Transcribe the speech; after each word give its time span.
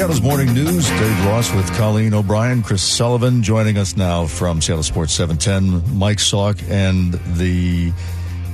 Seattle's 0.00 0.22
Morning 0.22 0.54
News, 0.54 0.88
Dave 0.88 1.26
Ross 1.26 1.52
with 1.52 1.70
Colleen 1.74 2.14
O'Brien, 2.14 2.62
Chris 2.62 2.80
Sullivan 2.80 3.42
joining 3.42 3.76
us 3.76 3.98
now 3.98 4.24
from 4.24 4.62
Seattle 4.62 4.82
Sports 4.82 5.12
710, 5.12 5.98
Mike 5.98 6.16
Salk, 6.16 6.58
and 6.70 7.12
the 7.36 7.92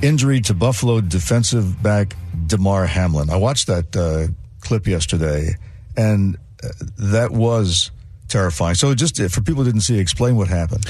injury 0.01 0.41
to 0.41 0.53
Buffalo 0.53 0.99
defensive 0.99 1.81
back 1.81 2.17
Damar 2.47 2.85
Hamlin. 2.85 3.29
I 3.29 3.37
watched 3.37 3.67
that 3.67 3.95
uh, 3.95 4.27
clip 4.59 4.87
yesterday, 4.87 5.55
and 5.95 6.35
uh, 6.61 6.67
that 6.97 7.31
was 7.31 7.91
terrifying. 8.27 8.75
So, 8.75 8.93
just 8.93 9.17
uh, 9.17 9.29
for 9.29 9.39
people 9.39 9.63
who 9.63 9.69
didn't 9.69 9.83
see, 9.83 9.99
explain 9.99 10.35
what 10.35 10.49
happened. 10.49 10.85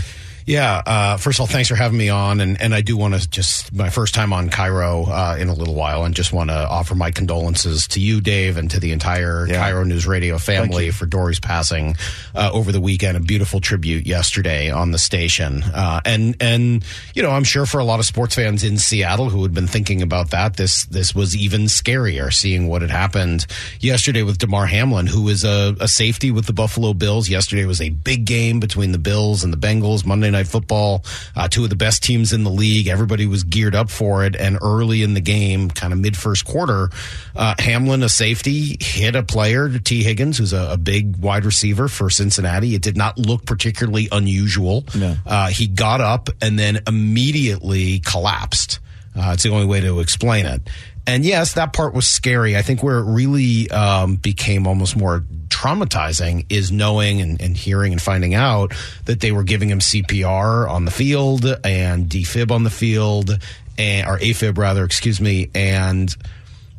Yeah. 0.47 0.81
Uh, 0.85 1.17
first 1.17 1.37
of 1.37 1.41
all, 1.41 1.47
thanks 1.47 1.67
for 1.67 1.75
having 1.75 1.97
me 1.97 2.07
on. 2.07 2.39
And, 2.39 2.59
and 2.61 2.73
I 2.73 2.79
do 2.79 2.95
want 2.95 3.13
to 3.15 3.29
just, 3.29 3.73
my 3.73 3.89
first 3.89 4.15
time 4.15 4.31
on 4.31 4.49
KIRO 4.49 5.07
uh, 5.07 5.37
in 5.37 5.49
a 5.49 5.53
little 5.53 5.75
while, 5.75 6.05
and 6.05 6.15
just 6.15 6.31
want 6.31 6.49
to 6.49 6.55
offer 6.55 6.95
my 6.95 7.11
condolences 7.11 7.85
to 7.89 7.99
you, 7.99 8.21
Dave, 8.21 8.55
and 8.55 8.71
to 8.71 8.79
the 8.79 8.93
entire 8.93 9.45
yeah. 9.45 9.69
KIRO 9.69 9.85
News 9.85 10.07
Radio 10.07 10.37
family 10.37 10.89
for 10.91 11.05
Dory's 11.05 11.41
passing 11.41 11.97
uh, 12.33 12.49
over 12.53 12.71
the 12.71 12.79
weekend. 12.79 13.17
A 13.17 13.19
beautiful 13.19 13.59
tribute 13.59 14.07
yesterday 14.07 14.71
on 14.71 14.91
the 14.91 14.97
station. 14.97 15.63
Uh, 15.63 15.99
and, 16.05 16.37
and, 16.39 16.85
you 17.13 17.23
know, 17.23 17.31
I'm 17.31 17.43
sure 17.43 17.65
for 17.65 17.79
a 17.79 17.83
lot 17.83 17.99
of 17.99 18.05
sports 18.05 18.35
fans 18.35 18.63
in 18.63 18.77
Seattle 18.77 19.29
who 19.29 19.43
had 19.43 19.53
been 19.53 19.67
thinking 19.67 20.01
about 20.01 20.29
that, 20.29 20.55
this, 20.55 20.85
this 20.85 21.13
was 21.13 21.35
even 21.35 21.63
scarier 21.63 22.33
seeing 22.33 22.69
what 22.69 22.81
had 22.81 22.91
happened 22.91 23.45
yesterday 23.81 24.23
with 24.23 24.37
Damar 24.37 24.65
Hamlin, 24.65 25.07
who 25.07 25.27
is 25.27 25.43
a, 25.43 25.75
a 25.81 25.89
safety 25.89 26.31
with 26.31 26.45
the 26.45 26.53
Buffalo 26.53 26.93
Bills. 26.93 27.27
Yesterday 27.27 27.65
was 27.65 27.81
a 27.81 27.89
big 27.89 28.23
game 28.23 28.61
between 28.61 28.93
the 28.93 28.97
Bills 28.97 29.43
and 29.43 29.51
the 29.51 29.57
Bengals 29.57 30.05
Monday 30.05 30.29
night 30.29 30.36
Night 30.37 30.47
Football, 30.47 31.03
uh, 31.35 31.47
two 31.47 31.63
of 31.63 31.69
the 31.69 31.75
best 31.75 32.03
teams 32.03 32.31
in 32.31 32.43
the 32.43 32.49
league. 32.49 32.87
Everybody 32.87 33.25
was 33.25 33.43
geared 33.43 33.75
up 33.75 33.89
for 33.89 34.23
it. 34.23 34.35
And 34.35 34.57
early 34.61 35.01
in 35.01 35.13
the 35.13 35.21
game, 35.21 35.69
kind 35.69 35.93
of 35.93 35.99
mid 35.99 36.15
first 36.15 36.45
quarter, 36.45 36.89
uh, 37.35 37.55
Hamlin, 37.59 38.03
a 38.03 38.09
safety, 38.09 38.77
hit 38.79 39.15
a 39.15 39.23
player, 39.23 39.69
Tee 39.79 40.03
Higgins, 40.03 40.37
who's 40.37 40.53
a, 40.53 40.73
a, 40.73 40.77
big 40.77 41.17
wide 41.17 41.43
receiver 41.43 41.87
for 41.87 42.09
Cincinnati. 42.09 42.75
It 42.75 42.81
did 42.81 42.95
not 42.95 43.17
look 43.17 43.45
particularly 43.45 44.07
unusual. 44.11 44.85
No. 44.95 45.15
Uh, 45.25 45.47
he 45.47 45.67
got 45.67 46.01
up 46.01 46.29
and 46.41 46.57
then 46.57 46.81
immediately 46.87 47.99
collapsed. 47.99 48.79
Uh, 49.17 49.31
it's 49.33 49.43
the 49.43 49.49
only 49.49 49.65
way 49.65 49.81
to 49.81 49.99
explain 49.99 50.45
it. 50.45 50.61
And 51.07 51.23
yes, 51.23 51.53
that 51.53 51.71
part 51.71 51.93
was 51.93 52.05
scary. 52.05 52.57
I 52.57 52.61
think 52.61 52.83
where 52.83 52.97
it 52.97 53.05
really 53.05 53.71
um, 53.71 54.17
became 54.17 54.67
almost 54.67 54.97
more 54.97 55.23
traumatizing 55.47 56.45
is 56.49 56.69
knowing 56.69 57.21
and, 57.21 57.41
and, 57.41 57.55
hearing 57.55 57.93
and 57.93 58.01
finding 58.01 58.35
out 58.35 58.73
that 59.05 59.21
they 59.21 59.31
were 59.31 59.43
giving 59.43 59.69
him 59.69 59.79
CPR 59.79 60.69
on 60.69 60.83
the 60.83 60.91
field 60.91 61.45
and 61.63 62.09
defib 62.09 62.51
on 62.51 62.63
the 62.65 62.69
field, 62.69 63.39
and, 63.77 64.05
or 64.05 64.19
AFib 64.19 64.57
rather, 64.57 64.83
excuse 64.83 65.21
me, 65.21 65.49
and 65.55 66.13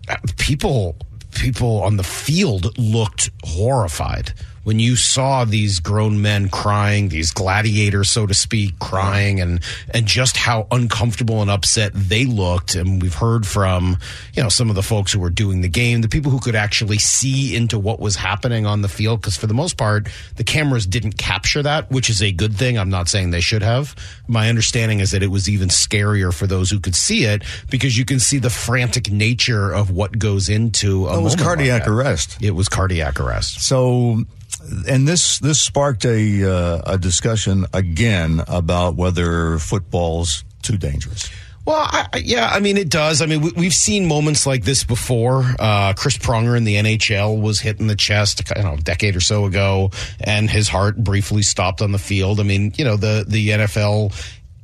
uh, 0.08 0.16
people 0.36 0.94
people 1.34 1.82
on 1.82 1.96
the 1.96 2.04
field 2.04 2.76
looked 2.78 3.30
horrified 3.44 4.32
when 4.68 4.78
you 4.78 4.96
saw 4.96 5.46
these 5.46 5.80
grown 5.80 6.20
men 6.20 6.50
crying, 6.50 7.08
these 7.08 7.30
gladiators, 7.30 8.10
so 8.10 8.26
to 8.26 8.34
speak, 8.34 8.78
crying, 8.78 9.40
and 9.40 9.60
and 9.94 10.04
just 10.04 10.36
how 10.36 10.66
uncomfortable 10.70 11.40
and 11.40 11.50
upset 11.50 11.90
they 11.94 12.26
looked. 12.26 12.74
And 12.74 13.00
we've 13.00 13.14
heard 13.14 13.46
from 13.46 13.96
you 14.34 14.42
know 14.42 14.50
some 14.50 14.68
of 14.68 14.76
the 14.76 14.82
folks 14.82 15.10
who 15.10 15.20
were 15.20 15.30
doing 15.30 15.62
the 15.62 15.70
game, 15.70 16.02
the 16.02 16.08
people 16.08 16.30
who 16.30 16.38
could 16.38 16.54
actually 16.54 16.98
see 16.98 17.56
into 17.56 17.78
what 17.78 17.98
was 17.98 18.14
happening 18.14 18.66
on 18.66 18.82
the 18.82 18.88
field, 18.88 19.22
because 19.22 19.38
for 19.38 19.46
the 19.46 19.54
most 19.54 19.78
part, 19.78 20.06
the 20.36 20.44
cameras 20.44 20.86
didn't 20.86 21.16
capture 21.16 21.62
that, 21.62 21.90
which 21.90 22.10
is 22.10 22.22
a 22.22 22.30
good 22.30 22.54
thing. 22.54 22.78
I'm 22.78 22.90
not 22.90 23.08
saying 23.08 23.30
they 23.30 23.40
should 23.40 23.62
have. 23.62 23.96
My 24.26 24.50
understanding 24.50 25.00
is 25.00 25.12
that 25.12 25.22
it 25.22 25.28
was 25.28 25.48
even 25.48 25.70
scarier 25.70 26.30
for 26.30 26.46
those 26.46 26.70
who 26.70 26.78
could 26.78 26.94
see 26.94 27.24
it 27.24 27.42
because 27.70 27.96
you 27.96 28.04
can 28.04 28.20
see 28.20 28.36
the 28.36 28.50
frantic 28.50 29.10
nature 29.10 29.72
of 29.72 29.90
what 29.90 30.18
goes 30.18 30.50
into 30.50 31.06
a. 31.06 31.18
it 31.18 31.22
was 31.22 31.36
cardiac 31.36 31.86
like 31.86 31.88
arrest. 31.88 32.36
It 32.42 32.50
was 32.50 32.68
cardiac 32.68 33.18
arrest. 33.18 33.62
So 33.62 34.26
and 34.88 35.06
this 35.06 35.38
this 35.38 35.60
sparked 35.60 36.04
a 36.04 36.44
uh, 36.44 36.94
a 36.94 36.98
discussion 36.98 37.66
again 37.72 38.42
about 38.48 38.96
whether 38.96 39.58
football's 39.58 40.44
too 40.62 40.76
dangerous. 40.76 41.30
Well, 41.64 41.86
I, 41.86 42.08
yeah, 42.24 42.48
I 42.50 42.60
mean 42.60 42.78
it 42.78 42.88
does. 42.88 43.20
I 43.20 43.26
mean 43.26 43.52
we, 43.54 43.64
have 43.64 43.74
seen 43.74 44.06
moments 44.06 44.46
like 44.46 44.64
this 44.64 44.84
before. 44.84 45.44
Uh, 45.58 45.92
Chris 45.92 46.16
Pronger 46.16 46.56
in 46.56 46.64
the 46.64 46.76
NHL 46.76 47.40
was 47.40 47.60
hit 47.60 47.78
in 47.78 47.88
the 47.88 47.96
chest, 47.96 48.42
you 48.56 48.62
know, 48.62 48.74
a 48.74 48.78
decade 48.78 49.14
or 49.16 49.20
so 49.20 49.44
ago, 49.44 49.90
and 50.18 50.48
his 50.48 50.68
heart 50.68 50.96
briefly 50.96 51.42
stopped 51.42 51.82
on 51.82 51.92
the 51.92 51.98
field. 51.98 52.40
I 52.40 52.44
mean, 52.44 52.72
you 52.76 52.84
know, 52.84 52.96
the 52.96 53.24
the 53.28 53.50
NFL 53.50 54.14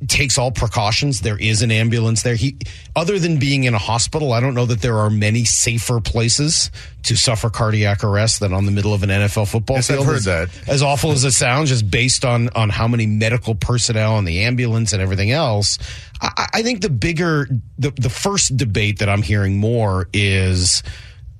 takes 0.07 0.37
all 0.37 0.51
precautions. 0.51 1.21
There 1.21 1.37
is 1.37 1.61
an 1.61 1.71
ambulance 1.71 2.23
there. 2.23 2.35
He, 2.35 2.57
other 2.95 3.17
than 3.17 3.39
being 3.39 3.63
in 3.63 3.73
a 3.73 3.79
hospital, 3.79 4.33
I 4.33 4.39
don't 4.39 4.53
know 4.53 4.65
that 4.65 4.81
there 4.81 4.97
are 4.97 5.09
many 5.09 5.45
safer 5.45 6.01
places 6.01 6.69
to 7.03 7.15
suffer 7.15 7.49
cardiac 7.49 8.03
arrest 8.03 8.39
than 8.39 8.53
on 8.53 8.65
the 8.65 8.71
middle 8.71 8.93
of 8.93 9.03
an 9.03 9.09
NFL 9.09 9.49
football 9.49 9.77
yes, 9.77 9.87
field. 9.87 10.01
I've 10.01 10.05
heard 10.05 10.15
as, 10.17 10.25
that. 10.25 10.49
As 10.67 10.81
awful 10.81 11.11
as 11.11 11.23
it 11.23 11.31
sounds, 11.31 11.69
just 11.69 11.89
based 11.89 12.25
on 12.25 12.49
on 12.49 12.69
how 12.69 12.87
many 12.87 13.05
medical 13.05 13.55
personnel 13.55 14.17
and 14.17 14.27
the 14.27 14.41
ambulance 14.41 14.93
and 14.93 15.01
everything 15.01 15.31
else. 15.31 15.77
I, 16.21 16.47
I 16.55 16.61
think 16.61 16.81
the 16.81 16.89
bigger, 16.89 17.47
the 17.77 17.91
the 17.91 18.09
first 18.09 18.57
debate 18.57 18.99
that 18.99 19.09
I'm 19.09 19.21
hearing 19.21 19.57
more 19.57 20.09
is 20.13 20.83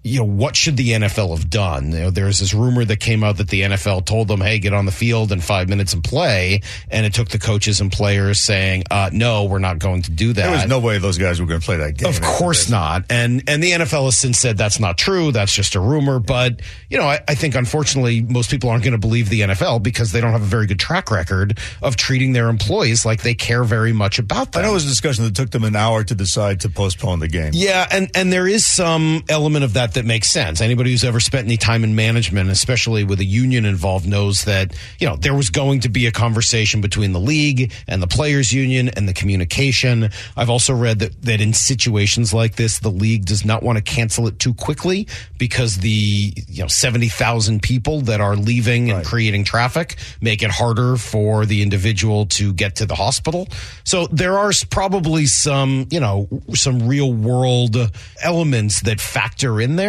you 0.06 0.20
know, 0.20 0.26
what 0.26 0.56
should 0.56 0.78
the 0.78 0.90
NFL 0.90 1.36
have 1.36 1.50
done? 1.50 1.92
You 1.92 2.00
know, 2.00 2.10
there's 2.12 2.38
this 2.38 2.54
rumor 2.54 2.86
that 2.86 3.00
came 3.00 3.24
out 3.24 3.38
that 3.38 3.50
the 3.50 3.62
NFL 3.62 4.06
told 4.06 4.28
them, 4.28 4.40
hey, 4.40 4.60
get 4.60 4.72
on 4.72 4.86
the 4.86 4.92
field 4.92 5.32
in 5.32 5.42
five 5.42 5.68
minutes 5.68 5.94
and 5.94 6.04
play. 6.04 6.62
And 6.92 7.08
it 7.08 7.16
took 7.16 7.30
the 7.30 7.40
coaches 7.40 7.82
and 7.82 7.92
players 7.92 8.46
saying, 8.46 8.84
uh, 8.92 9.10
no, 9.12 9.46
we're 9.46 9.58
not 9.58 9.80
going 9.80 10.04
to 10.04 10.12
do 10.12 10.32
that. 10.34 10.44
There 10.44 10.52
was 10.52 10.68
no 10.68 10.78
way 10.78 11.00
those 11.00 11.18
guys 11.18 11.42
were 11.42 11.48
going 11.48 11.60
to 11.60 11.66
play 11.66 11.78
that 11.78 11.98
game. 11.98 12.08
Of 12.08 12.22
course 12.22 12.70
not. 12.70 13.06
And, 13.10 13.50
and 13.50 13.64
the 13.64 13.72
NFL 13.72 14.06
has 14.06 14.16
since 14.16 14.38
said 14.38 14.60
that's 14.60 14.80
not 14.80 15.00
true. 15.00 15.32
That's 15.32 15.52
just 15.52 15.74
a 15.74 15.80
rumor. 15.80 16.20
But, 16.20 16.62
you 16.88 17.00
know, 17.00 17.06
I, 17.06 17.22
I 17.28 17.34
think 17.34 17.56
unfortunately 17.56 18.22
most 18.22 18.52
people 18.52 18.70
aren't 18.70 18.84
going 18.84 18.92
to 18.92 19.00
believe 19.00 19.30
the 19.30 19.42
NFL 19.42 19.82
because 19.82 20.12
they 20.12 20.22
don't 20.22 20.34
have 20.34 20.44
a 20.44 20.46
very 20.46 20.68
good 20.68 20.80
track 20.80 21.10
record 21.10 21.58
of 21.82 21.96
treating 21.96 22.34
their 22.34 22.50
employees 22.50 23.08
like 23.08 23.24
they 23.24 23.34
care 23.34 23.64
very 23.64 23.92
much 23.92 24.20
about 24.20 24.52
them. 24.52 24.60
I 24.60 24.66
know 24.66 24.72
it 24.72 24.76
was 24.76 24.86
a 24.86 24.90
discussion 24.90 25.24
that 25.24 25.36
took 25.36 25.50
them 25.50 25.64
an 25.64 25.76
hour 25.76 26.04
to 26.04 26.14
decide 26.14 26.60
to 26.60 26.70
postpone 26.70 27.22
the 27.22 27.28
game. 27.28 27.54
Yeah. 27.56 27.88
And, 27.90 28.12
and 28.14 28.32
there 28.32 28.48
is 28.48 28.68
some 28.68 29.24
element 29.30 29.66
of 29.66 29.74
that 29.74 29.95
that 29.96 30.06
makes 30.06 30.30
sense. 30.30 30.62
Anybody 30.62 30.92
who's 30.92 31.04
ever 31.04 31.20
spent 31.20 31.46
any 31.46 31.58
time 31.58 31.84
in 31.84 31.96
management, 31.96 32.50
especially 32.50 33.04
with 33.04 33.20
a 33.20 33.26
union 33.26 33.66
involved, 33.66 34.08
knows 34.08 34.46
that, 34.46 34.76
you 35.00 35.08
know, 35.08 35.16
there 35.16 35.34
was 35.34 35.50
going 35.50 35.82
to 35.82 35.90
be 35.90 36.06
a 36.06 36.12
conversation 36.12 36.82
between 36.82 37.12
the 37.12 37.20
league 37.20 37.74
and 37.88 38.02
the 38.02 38.08
players 38.08 38.54
union 38.54 38.90
and 38.90 39.10
the 39.10 39.14
communication. 39.14 40.10
I've 40.38 40.50
also 40.50 40.74
read 40.74 41.00
that, 41.00 41.22
that 41.24 41.42
in 41.42 41.54
situations 41.54 42.34
like 42.34 42.56
this, 42.56 42.80
the 42.80 42.92
league 42.92 43.26
does 43.26 43.44
not 43.44 43.64
want 43.64 43.78
to 43.78 43.84
cancel 43.84 44.28
it 44.28 44.38
too 44.38 44.54
quickly 44.54 45.08
because 45.38 45.78
the, 45.78 46.34
you 46.48 46.62
know, 46.62 46.68
70,000 46.68 47.62
people 47.62 48.02
that 48.02 48.22
are 48.22 48.36
leaving 48.36 48.90
and 48.90 49.00
right. 49.00 49.06
creating 49.06 49.44
traffic 49.44 49.96
make 50.22 50.44
it 50.44 50.52
harder 50.52 50.98
for 50.98 51.46
the 51.46 51.62
individual 51.62 52.26
to 52.28 52.54
get 52.54 52.76
to 52.76 52.86
the 52.86 52.96
hospital. 52.96 53.48
So 53.84 54.08
there 54.08 54.38
are 54.38 54.52
probably 54.70 55.26
some, 55.26 55.88
you 55.90 56.00
know, 56.00 56.28
some 56.54 56.88
real 56.88 57.12
world 57.12 57.78
elements 58.22 58.82
that 58.82 59.00
factor 59.00 59.60
in 59.62 59.78
there 59.78 59.85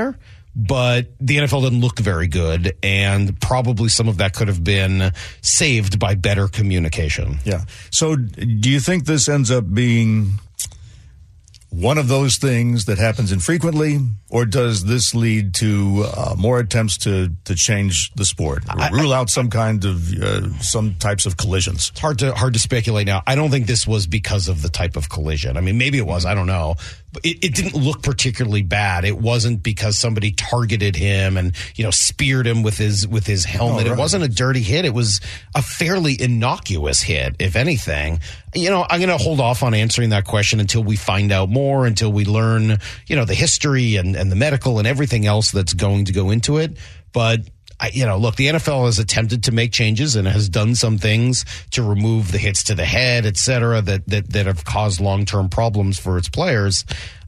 but 0.57 1.09
the 1.21 1.37
NFL 1.37 1.65
didn't 1.65 1.83
look 1.83 1.99
very 1.99 2.29
good, 2.29 2.75
and 2.83 3.39
probably 3.41 3.91
some 3.91 4.09
of 4.09 4.17
that 4.19 4.33
could 4.33 4.49
have 4.49 4.65
been 4.65 5.13
saved 5.43 5.99
by 5.99 6.15
better 6.15 6.49
communication. 6.49 7.39
Yeah. 7.45 7.65
So, 7.91 8.17
do 8.17 8.71
you 8.71 8.81
think 8.81 9.05
this 9.05 9.29
ends 9.29 9.51
up 9.51 9.73
being 9.73 10.33
one 11.69 11.99
of 11.99 12.09
those 12.09 12.39
things 12.39 12.87
that 12.87 12.97
happens 12.97 13.33
infrequently, 13.33 13.99
or 14.31 14.47
does 14.47 14.85
this 14.85 15.15
lead 15.15 15.53
to 15.57 16.07
uh, 16.17 16.35
more 16.39 16.59
attempts 16.59 16.97
to, 16.99 17.31
to 17.45 17.55
change 17.55 18.13
the 18.15 18.25
sport, 18.25 18.65
I, 18.67 18.89
rule 18.91 19.13
I, 19.13 19.19
out 19.19 19.29
some 19.29 19.51
kind 19.51 19.85
of 19.85 20.11
uh, 20.15 20.53
some 20.61 20.95
types 20.95 21.27
of 21.27 21.37
collisions? 21.37 21.91
It's 21.91 22.01
hard 22.01 22.19
to 22.21 22.33
hard 22.35 22.55
to 22.55 22.59
speculate 22.59 23.07
now. 23.07 23.23
I 23.27 23.35
don't 23.35 23.51
think 23.51 23.67
this 23.67 23.87
was 23.87 24.07
because 24.07 24.49
of 24.49 24.63
the 24.63 24.71
type 24.71 24.97
of 24.97 25.11
collision. 25.11 25.59
I 25.59 25.61
mean, 25.61 25.77
maybe 25.77 25.99
it 25.99 26.07
was. 26.07 26.25
I 26.25 26.35
don't 26.35 26.47
know 26.47 26.77
it, 27.25 27.45
it, 27.45 27.55
didn't 27.55 27.75
look 27.75 28.03
particularly 28.03 28.63
bad. 28.63 29.05
It 29.05 29.19
wasn't 29.19 29.63
because 29.63 29.99
somebody 29.99 30.33
targeted 30.33 30.97
him 30.97 31.37
and 31.37 31.55
you 31.75 31.85
know 31.85 31.91
speared 31.91 32.47
him 32.47 32.63
with 32.63 32.79
his 32.79 33.07
with 33.07 33.27
his 33.27 33.45
helmet. 33.45 33.87
Oh, 33.87 33.91
right. 33.91 33.99
It 33.99 34.01
wasn't 34.01 34.25
a 34.25 34.29
dirty 34.29 34.63
hit. 34.63 34.85
It 34.85 34.95
was 34.95 35.21
a 35.55 35.63
fairly 35.63 36.21
innocuous 36.21 37.03
hit, 37.03 37.37
if 37.39 37.57
anything. 37.57 38.21
You 38.55 38.71
know, 38.71 38.87
I'm 38.89 39.01
going 39.01 39.17
to 39.17 39.23
hold 39.23 39.41
off 39.41 39.63
on 39.63 39.75
answering 39.75 40.11
that 40.11 40.25
question 40.25 40.61
until 40.61 40.83
we 40.83 40.97
find 40.97 41.33
out 41.33 41.49
more, 41.49 41.87
until 41.87 42.13
we 42.13 42.25
learn 42.25 42.79
you 43.07 43.17
know 43.17 43.25
the 43.25 43.35
history 43.35 43.97
and 43.97 44.17
and 44.17 44.31
the 44.31 44.37
medical 44.37 44.79
and 44.79 44.87
everything 44.87 45.27
else 45.27 45.51
that's 45.51 45.75
going 45.75 46.07
to 46.07 46.13
go 46.13 46.31
into 46.31 46.59
it. 46.59 46.77
But 47.13 47.41
I, 47.79 47.91
you 47.93 48.07
know, 48.07 48.17
look, 48.17 48.37
the 48.37 48.47
NFL 48.47 48.87
has 48.87 48.99
attempted 48.99 49.45
to 49.45 49.53
make 49.53 49.73
changes 49.73 50.17
and 50.17 50.27
has 50.27 50.49
done 50.49 50.75
some 50.75 50.99
things 50.99 51.45
to 51.73 51.83
remove 51.83 52.33
the 52.33 52.39
hits 52.39 52.65
to 52.65 52.75
the 52.75 52.85
head, 52.85 53.27
et 53.27 53.37
cetera, 53.37 53.83
that, 53.83 54.07
that, 54.07 54.31
that 54.31 54.47
have 54.47 54.65
caused 54.65 55.01
long 55.01 55.25
term 55.25 55.49
problems 55.49 55.99
for 55.99 56.17
its 56.19 56.29
players. 56.29 56.85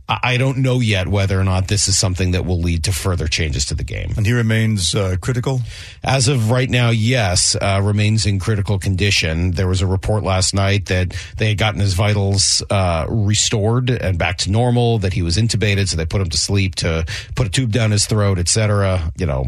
I 0.09 0.39
don't 0.39 0.59
know 0.59 0.81
yet 0.81 1.07
whether 1.07 1.39
or 1.39 1.45
not 1.45 1.69
this 1.69 1.87
is 1.87 1.99
something 1.99 2.31
that 2.31 2.47
will 2.47 2.61
lead 2.61 2.85
to 2.85 2.93
further 2.93 3.29
changes 3.29 3.67
to 3.67 3.75
the 3.75 3.85
game. 3.85 4.15
And 4.17 4.25
he 4.25 4.33
remains 4.33 4.95
uh, 4.95 5.17
critical? 5.21 5.61
As 6.03 6.29
of 6.29 6.51
right 6.51 6.71
now, 6.71 6.89
yes, 6.89 7.55
uh, 7.55 7.83
remains 7.85 8.25
in 8.25 8.39
critical 8.39 8.79
condition. 8.79 9.51
There 9.51 9.69
was 9.69 9.83
a 9.83 9.87
report 9.87 10.25
last 10.25 10.55
night 10.55 10.87
that 10.87 11.15
they 11.37 11.49
had 11.49 11.59
gotten 11.59 11.81
his 11.81 11.93
vitals 11.93 12.63
uh, 12.71 13.05
restored 13.07 13.91
and 13.91 14.19
back 14.19 14.39
to 14.39 14.51
normal, 14.51 14.99
that 15.01 15.13
he 15.13 15.21
was 15.21 15.37
intubated, 15.37 15.89
so 15.89 15.97
they 15.99 16.07
put 16.07 16.23
him 16.23 16.31
to 16.31 16.39
sleep 16.39 16.77
to 16.77 17.05
put 17.35 17.47
a 17.47 17.51
tube 17.51 17.73
down 17.73 17.91
his 17.91 18.07
throat, 18.07 18.39
etc. 18.39 19.13
You 19.19 19.27
know, 19.27 19.45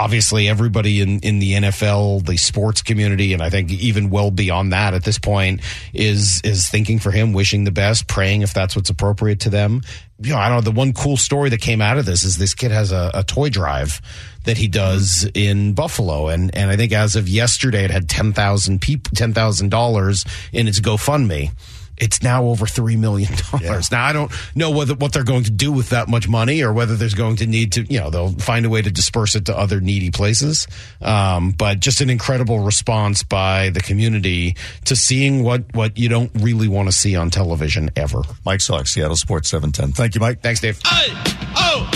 obviously 0.00 0.48
everybody 0.48 1.02
in, 1.02 1.20
in 1.20 1.40
the 1.40 1.52
NFL, 1.52 2.24
the 2.24 2.38
sports 2.38 2.80
community, 2.80 3.34
and 3.34 3.42
I 3.42 3.50
think 3.50 3.70
even 3.70 4.08
well 4.08 4.30
beyond 4.30 4.72
that 4.72 4.94
at 4.94 5.04
this 5.04 5.18
point 5.18 5.60
is 5.92 6.40
is 6.42 6.68
thinking 6.68 6.98
for 6.98 7.10
him, 7.10 7.34
wishing 7.34 7.64
the 7.64 7.70
best, 7.70 8.08
praying 8.08 8.40
if 8.40 8.54
that's 8.54 8.74
what's 8.74 8.88
appropriate 8.88 9.40
to 9.40 9.50
them. 9.50 9.82
You 10.22 10.32
know, 10.32 10.38
I 10.38 10.48
don't 10.48 10.58
know. 10.58 10.70
The 10.72 10.76
one 10.76 10.94
cool 10.94 11.18
story 11.18 11.50
that 11.50 11.60
came 11.60 11.82
out 11.82 11.98
of 11.98 12.06
this 12.06 12.24
is 12.24 12.38
this 12.38 12.54
kid 12.54 12.70
has 12.70 12.92
a, 12.92 13.10
a 13.12 13.22
toy 13.22 13.50
drive 13.50 14.00
that 14.44 14.56
he 14.56 14.68
does 14.68 15.28
in 15.34 15.74
Buffalo, 15.74 16.28
and 16.28 16.54
and 16.56 16.70
I 16.70 16.76
think 16.76 16.92
as 16.92 17.14
of 17.14 17.28
yesterday, 17.28 17.84
it 17.84 17.90
had 17.90 18.08
ten 18.08 18.32
thousand 18.32 18.80
people, 18.80 19.12
ten 19.14 19.34
thousand 19.34 19.70
dollars 19.70 20.24
in 20.50 20.66
its 20.66 20.80
GoFundMe 20.80 21.52
it's 22.00 22.22
now 22.22 22.44
over 22.44 22.66
three 22.66 22.96
million 22.96 23.32
dollars. 23.50 23.90
Yeah. 23.90 23.98
Now 23.98 24.04
I 24.06 24.12
don't 24.12 24.32
know 24.54 24.70
whether 24.70 24.94
what 24.94 25.12
they're 25.12 25.24
going 25.24 25.44
to 25.44 25.50
do 25.50 25.70
with 25.72 25.90
that 25.90 26.08
much 26.08 26.28
money, 26.28 26.62
or 26.62 26.72
whether 26.72 26.96
there's 26.96 27.14
going 27.14 27.36
to 27.36 27.46
need 27.46 27.72
to, 27.72 27.82
you 27.82 28.00
know, 28.00 28.10
they'll 28.10 28.32
find 28.32 28.66
a 28.66 28.70
way 28.70 28.82
to 28.82 28.90
disperse 28.90 29.36
it 29.36 29.46
to 29.46 29.56
other 29.56 29.80
needy 29.80 30.10
places. 30.10 30.66
Um, 31.00 31.52
but 31.52 31.80
just 31.80 32.00
an 32.00 32.10
incredible 32.10 32.60
response 32.60 33.22
by 33.22 33.70
the 33.70 33.80
community 33.80 34.56
to 34.86 34.96
seeing 34.96 35.42
what 35.42 35.74
what 35.74 35.98
you 35.98 36.08
don't 36.08 36.30
really 36.34 36.68
want 36.68 36.88
to 36.88 36.92
see 36.92 37.16
on 37.16 37.30
television 37.30 37.90
ever. 37.96 38.22
Mike 38.44 38.60
Salk, 38.60 38.88
Seattle 38.88 39.16
Sports 39.16 39.50
seven 39.50 39.72
ten. 39.72 39.92
Thank 39.92 40.14
you, 40.14 40.20
Mike. 40.20 40.42
Thanks, 40.42 40.60
Dave. 40.60 40.80
Hey, 40.84 41.12
oh. 41.56 41.90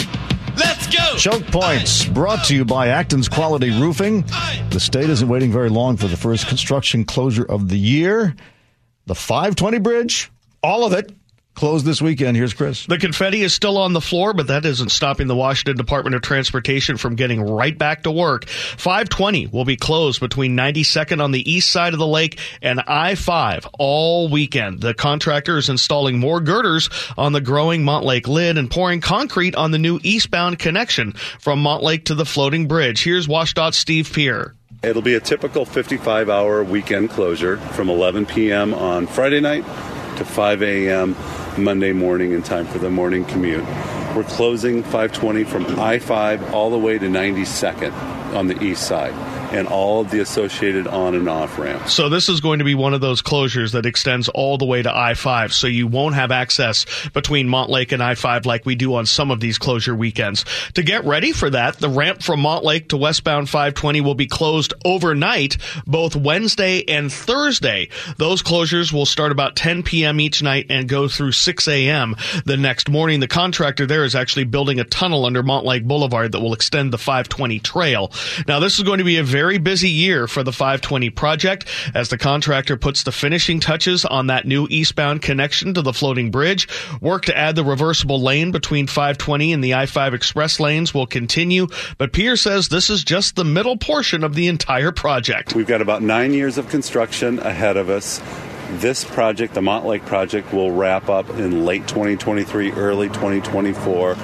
Let's 0.56 0.86
go. 0.86 1.16
Choke 1.16 1.46
points 1.48 2.04
brought 2.04 2.44
to 2.44 2.54
you 2.54 2.64
by 2.64 2.86
Acton's 2.86 3.28
Quality 3.28 3.70
Roofing. 3.70 4.24
The 4.70 4.78
state 4.78 5.10
isn't 5.10 5.28
waiting 5.28 5.50
very 5.50 5.68
long 5.68 5.96
for 5.96 6.06
the 6.06 6.16
first 6.16 6.46
construction 6.46 7.04
closure 7.04 7.42
of 7.42 7.68
the 7.68 7.76
year. 7.76 8.36
The 9.06 9.14
520 9.14 9.78
bridge, 9.78 10.30
all 10.62 10.84
of 10.84 10.92
it, 10.94 11.12
closed 11.54 11.86
this 11.86 12.02
weekend. 12.02 12.36
Here's 12.36 12.54
Chris. 12.54 12.86
The 12.86 12.98
confetti 12.98 13.42
is 13.42 13.54
still 13.54 13.78
on 13.78 13.92
the 13.92 14.00
floor, 14.00 14.34
but 14.34 14.48
that 14.48 14.64
isn't 14.64 14.90
stopping 14.90 15.26
the 15.26 15.36
Washington 15.36 15.76
Department 15.76 16.16
of 16.16 16.22
Transportation 16.22 16.96
from 16.96 17.14
getting 17.14 17.40
right 17.40 17.76
back 17.76 18.02
to 18.02 18.10
work. 18.10 18.46
520 18.46 19.48
will 19.48 19.64
be 19.64 19.76
closed 19.76 20.20
between 20.20 20.56
92nd 20.56 21.22
on 21.22 21.30
the 21.30 21.50
east 21.50 21.70
side 21.70 21.92
of 21.92 21.98
the 21.98 22.06
lake 22.06 22.38
and 22.60 22.80
I-5 22.86 23.68
all 23.78 24.28
weekend. 24.28 24.80
The 24.80 24.94
contractor 24.94 25.58
is 25.58 25.68
installing 25.68 26.18
more 26.18 26.40
girders 26.40 26.90
on 27.16 27.32
the 27.32 27.40
growing 27.40 27.84
Montlake 27.84 28.26
lid 28.26 28.58
and 28.58 28.70
pouring 28.70 29.00
concrete 29.00 29.54
on 29.54 29.70
the 29.70 29.78
new 29.78 30.00
eastbound 30.02 30.58
connection 30.58 31.12
from 31.38 31.62
Montlake 31.62 32.06
to 32.06 32.14
the 32.14 32.26
floating 32.26 32.66
bridge. 32.68 33.04
Here's 33.04 33.28
WSDOT 33.28 33.74
Steve 33.74 34.10
Pierre. 34.12 34.54
It'll 34.84 35.00
be 35.00 35.14
a 35.14 35.20
typical 35.20 35.64
55 35.64 36.28
hour 36.28 36.62
weekend 36.62 37.08
closure 37.08 37.56
from 37.56 37.88
11 37.88 38.26
p.m. 38.26 38.74
on 38.74 39.06
Friday 39.06 39.40
night 39.40 39.64
to 40.18 40.26
5 40.26 40.62
a.m. 40.62 41.16
Monday 41.56 41.92
morning 41.92 42.32
in 42.32 42.42
time 42.42 42.66
for 42.66 42.78
the 42.78 42.90
morning 42.90 43.24
commute. 43.24 43.64
We're 44.14 44.24
closing 44.24 44.82
520 44.82 45.44
from 45.44 45.80
I 45.80 45.98
5 45.98 46.52
all 46.52 46.70
the 46.70 46.78
way 46.78 46.98
to 46.98 47.06
92nd 47.06 47.92
on 48.34 48.46
the 48.46 48.62
east 48.62 48.86
side 48.86 49.14
and 49.54 49.68
all 49.68 50.00
of 50.00 50.10
the 50.10 50.18
associated 50.18 50.88
on 50.88 51.14
and 51.14 51.28
off 51.28 51.58
ramps. 51.58 51.92
So 51.92 52.08
this 52.08 52.28
is 52.28 52.40
going 52.40 52.58
to 52.58 52.64
be 52.64 52.74
one 52.74 52.92
of 52.92 53.00
those 53.00 53.22
closures 53.22 53.72
that 53.72 53.86
extends 53.86 54.28
all 54.28 54.58
the 54.58 54.64
way 54.64 54.82
to 54.82 54.94
I-5. 54.94 55.52
So 55.52 55.68
you 55.68 55.86
won't 55.86 56.16
have 56.16 56.32
access 56.32 56.86
between 57.10 57.48
Montlake 57.48 57.92
and 57.92 58.02
I-5 58.02 58.46
like 58.46 58.66
we 58.66 58.74
do 58.74 58.96
on 58.96 59.06
some 59.06 59.30
of 59.30 59.38
these 59.38 59.56
closure 59.56 59.94
weekends. 59.94 60.44
To 60.74 60.82
get 60.82 61.04
ready 61.04 61.30
for 61.30 61.50
that, 61.50 61.76
the 61.78 61.88
ramp 61.88 62.22
from 62.22 62.40
Montlake 62.40 62.88
to 62.88 62.96
westbound 62.96 63.48
520 63.48 64.00
will 64.00 64.16
be 64.16 64.26
closed 64.26 64.74
overnight, 64.84 65.56
both 65.86 66.16
Wednesday 66.16 66.82
and 66.88 67.12
Thursday. 67.12 67.90
Those 68.16 68.42
closures 68.42 68.92
will 68.92 69.06
start 69.06 69.30
about 69.30 69.54
10 69.54 69.84
p.m. 69.84 70.18
each 70.18 70.42
night 70.42 70.66
and 70.68 70.88
go 70.88 71.06
through 71.06 71.32
6 71.32 71.68
a.m. 71.68 72.16
the 72.44 72.56
next 72.56 72.88
morning. 72.88 73.20
The 73.20 73.28
contractor 73.28 73.86
there 73.86 74.04
is 74.04 74.16
actually 74.16 74.44
building 74.44 74.80
a 74.80 74.84
tunnel 74.84 75.26
under 75.26 75.44
Montlake 75.44 75.84
Boulevard 75.84 76.32
that 76.32 76.40
will 76.40 76.54
extend 76.54 76.92
the 76.92 76.98
520 76.98 77.60
trail. 77.60 78.10
Now 78.48 78.58
this 78.58 78.78
is 78.78 78.84
going 78.84 78.98
to 78.98 79.04
be 79.04 79.18
a 79.18 79.22
very 79.22 79.43
very 79.44 79.58
busy 79.58 79.90
year 79.90 80.26
for 80.26 80.42
the 80.42 80.50
520 80.50 81.10
project 81.10 81.66
as 81.94 82.08
the 82.08 82.16
contractor 82.16 82.78
puts 82.78 83.02
the 83.02 83.12
finishing 83.12 83.60
touches 83.60 84.06
on 84.06 84.28
that 84.28 84.46
new 84.46 84.66
eastbound 84.70 85.20
connection 85.20 85.74
to 85.74 85.82
the 85.82 85.92
floating 85.92 86.30
bridge. 86.30 86.66
Work 87.02 87.26
to 87.26 87.36
add 87.36 87.54
the 87.54 87.62
reversible 87.62 88.22
lane 88.22 88.52
between 88.52 88.86
520 88.86 89.52
and 89.52 89.62
the 89.62 89.74
I-5 89.74 90.14
express 90.14 90.58
lanes 90.58 90.94
will 90.94 91.06
continue, 91.06 91.66
but 91.98 92.14
Pierre 92.14 92.36
says 92.36 92.68
this 92.68 92.88
is 92.88 93.04
just 93.04 93.36
the 93.36 93.44
middle 93.44 93.76
portion 93.76 94.24
of 94.24 94.34
the 94.34 94.48
entire 94.48 94.92
project. 94.92 95.54
We've 95.54 95.66
got 95.66 95.82
about 95.82 96.00
nine 96.00 96.32
years 96.32 96.56
of 96.56 96.70
construction 96.70 97.38
ahead 97.40 97.76
of 97.76 97.90
us. 97.90 98.22
This 98.80 99.04
project, 99.04 99.52
the 99.52 99.60
Montlake 99.60 100.06
project, 100.06 100.54
will 100.54 100.70
wrap 100.70 101.10
up 101.10 101.28
in 101.28 101.66
late 101.66 101.86
2023, 101.86 102.72
early 102.72 103.08
2024, 103.08 104.14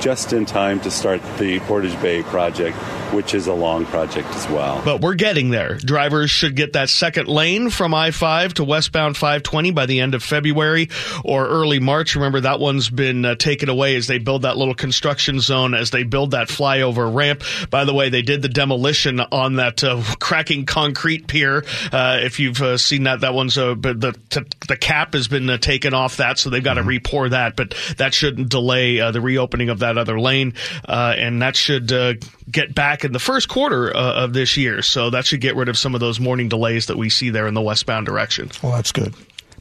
just 0.00 0.32
in 0.32 0.46
time 0.46 0.80
to 0.80 0.90
start 0.90 1.20
the 1.38 1.60
Portage 1.60 2.00
Bay 2.00 2.22
project 2.22 2.76
which 3.12 3.34
is 3.34 3.46
a 3.46 3.52
long 3.52 3.84
project 3.86 4.28
as 4.34 4.48
well. 4.48 4.80
But 4.84 5.00
we're 5.00 5.14
getting 5.14 5.50
there. 5.50 5.74
Drivers 5.74 6.30
should 6.30 6.54
get 6.56 6.74
that 6.74 6.88
second 6.88 7.28
lane 7.28 7.70
from 7.70 7.94
I 7.94 8.10
5 8.10 8.54
to 8.54 8.64
westbound 8.64 9.16
520 9.16 9.72
by 9.72 9.86
the 9.86 10.00
end 10.00 10.14
of 10.14 10.22
February 10.22 10.88
or 11.24 11.46
early 11.46 11.80
March. 11.80 12.14
Remember, 12.14 12.40
that 12.40 12.60
one's 12.60 12.88
been 12.88 13.24
uh, 13.24 13.34
taken 13.34 13.68
away 13.68 13.96
as 13.96 14.06
they 14.06 14.18
build 14.18 14.42
that 14.42 14.56
little 14.56 14.74
construction 14.74 15.40
zone, 15.40 15.74
as 15.74 15.90
they 15.90 16.02
build 16.02 16.32
that 16.32 16.48
flyover 16.48 17.12
ramp. 17.12 17.42
By 17.70 17.84
the 17.84 17.94
way, 17.94 18.08
they 18.08 18.22
did 18.22 18.42
the 18.42 18.48
demolition 18.48 19.20
on 19.20 19.56
that 19.56 19.82
uh, 19.82 20.02
cracking 20.20 20.66
concrete 20.66 21.26
pier. 21.26 21.64
Uh, 21.92 22.18
if 22.22 22.38
you've 22.38 22.60
uh, 22.62 22.76
seen 22.76 23.04
that, 23.04 23.20
that 23.20 23.34
one's 23.34 23.58
uh, 23.58 23.74
the, 23.74 24.16
the 24.68 24.76
cap 24.76 25.14
has 25.14 25.28
been 25.28 25.48
uh, 25.50 25.58
taken 25.58 25.94
off 25.94 26.18
that, 26.18 26.38
so 26.38 26.50
they've 26.50 26.62
got 26.62 26.74
to 26.74 26.82
mm-hmm. 26.82 27.06
repour 27.06 27.30
that. 27.30 27.56
But 27.56 27.74
that 27.96 28.14
shouldn't 28.14 28.48
delay 28.48 28.98
the 29.10 29.20
reopening 29.20 29.68
of 29.70 29.80
that 29.80 29.89
other 29.98 30.18
lane, 30.18 30.54
and 30.86 31.42
that 31.42 31.56
should 31.56 31.92
get 32.50 32.74
back 32.74 33.04
in 33.04 33.12
the 33.12 33.18
first 33.18 33.48
quarter 33.48 33.94
uh, 33.96 34.24
of 34.24 34.32
this 34.32 34.56
year. 34.56 34.82
So 34.82 35.10
that 35.10 35.26
should 35.26 35.40
get 35.40 35.56
rid 35.56 35.68
of 35.68 35.78
some 35.78 35.94
of 35.94 36.00
those 36.00 36.20
morning 36.20 36.48
delays 36.48 36.86
that 36.86 36.96
we 36.96 37.10
see 37.10 37.30
there 37.30 37.46
in 37.46 37.54
the 37.54 37.62
westbound 37.62 38.06
direction. 38.06 38.50
Well, 38.62 38.72
that's 38.72 38.92
good. 38.92 39.14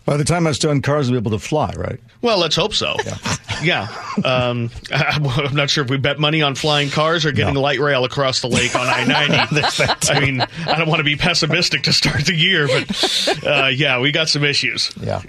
By 0.05 0.17
the 0.17 0.23
time 0.23 0.45
that's 0.45 0.57
done, 0.57 0.81
cars 0.81 1.07
will 1.07 1.21
be 1.21 1.27
able 1.27 1.37
to 1.37 1.45
fly, 1.45 1.71
right? 1.77 1.99
Well, 2.23 2.39
let's 2.39 2.55
hope 2.55 2.73
so. 2.73 2.95
Yeah. 3.05 3.17
yeah. 3.63 3.87
Um, 4.25 4.71
I'm 4.91 5.55
not 5.55 5.69
sure 5.69 5.83
if 5.83 5.89
we 5.91 5.97
bet 5.97 6.17
money 6.17 6.41
on 6.41 6.55
flying 6.55 6.89
cars 6.89 7.27
or 7.27 7.31
getting 7.31 7.53
no. 7.53 7.61
light 7.61 7.79
rail 7.79 8.05
across 8.05 8.41
the 8.41 8.47
lake 8.47 8.75
on 8.75 8.87
I 8.89 9.03
90. 9.03 10.11
I 10.11 10.19
mean, 10.19 10.41
I 10.41 10.79
don't 10.79 10.87
want 10.87 10.99
to 10.99 11.03
be 11.03 11.15
pessimistic 11.15 11.83
to 11.83 11.93
start 11.93 12.25
the 12.25 12.35
year, 12.35 12.67
but 12.67 13.45
uh, 13.45 13.67
yeah, 13.67 13.99
we 13.99 14.11
got 14.11 14.29
some 14.29 14.43
issues. 14.43 14.91
Yeah. 14.99 15.21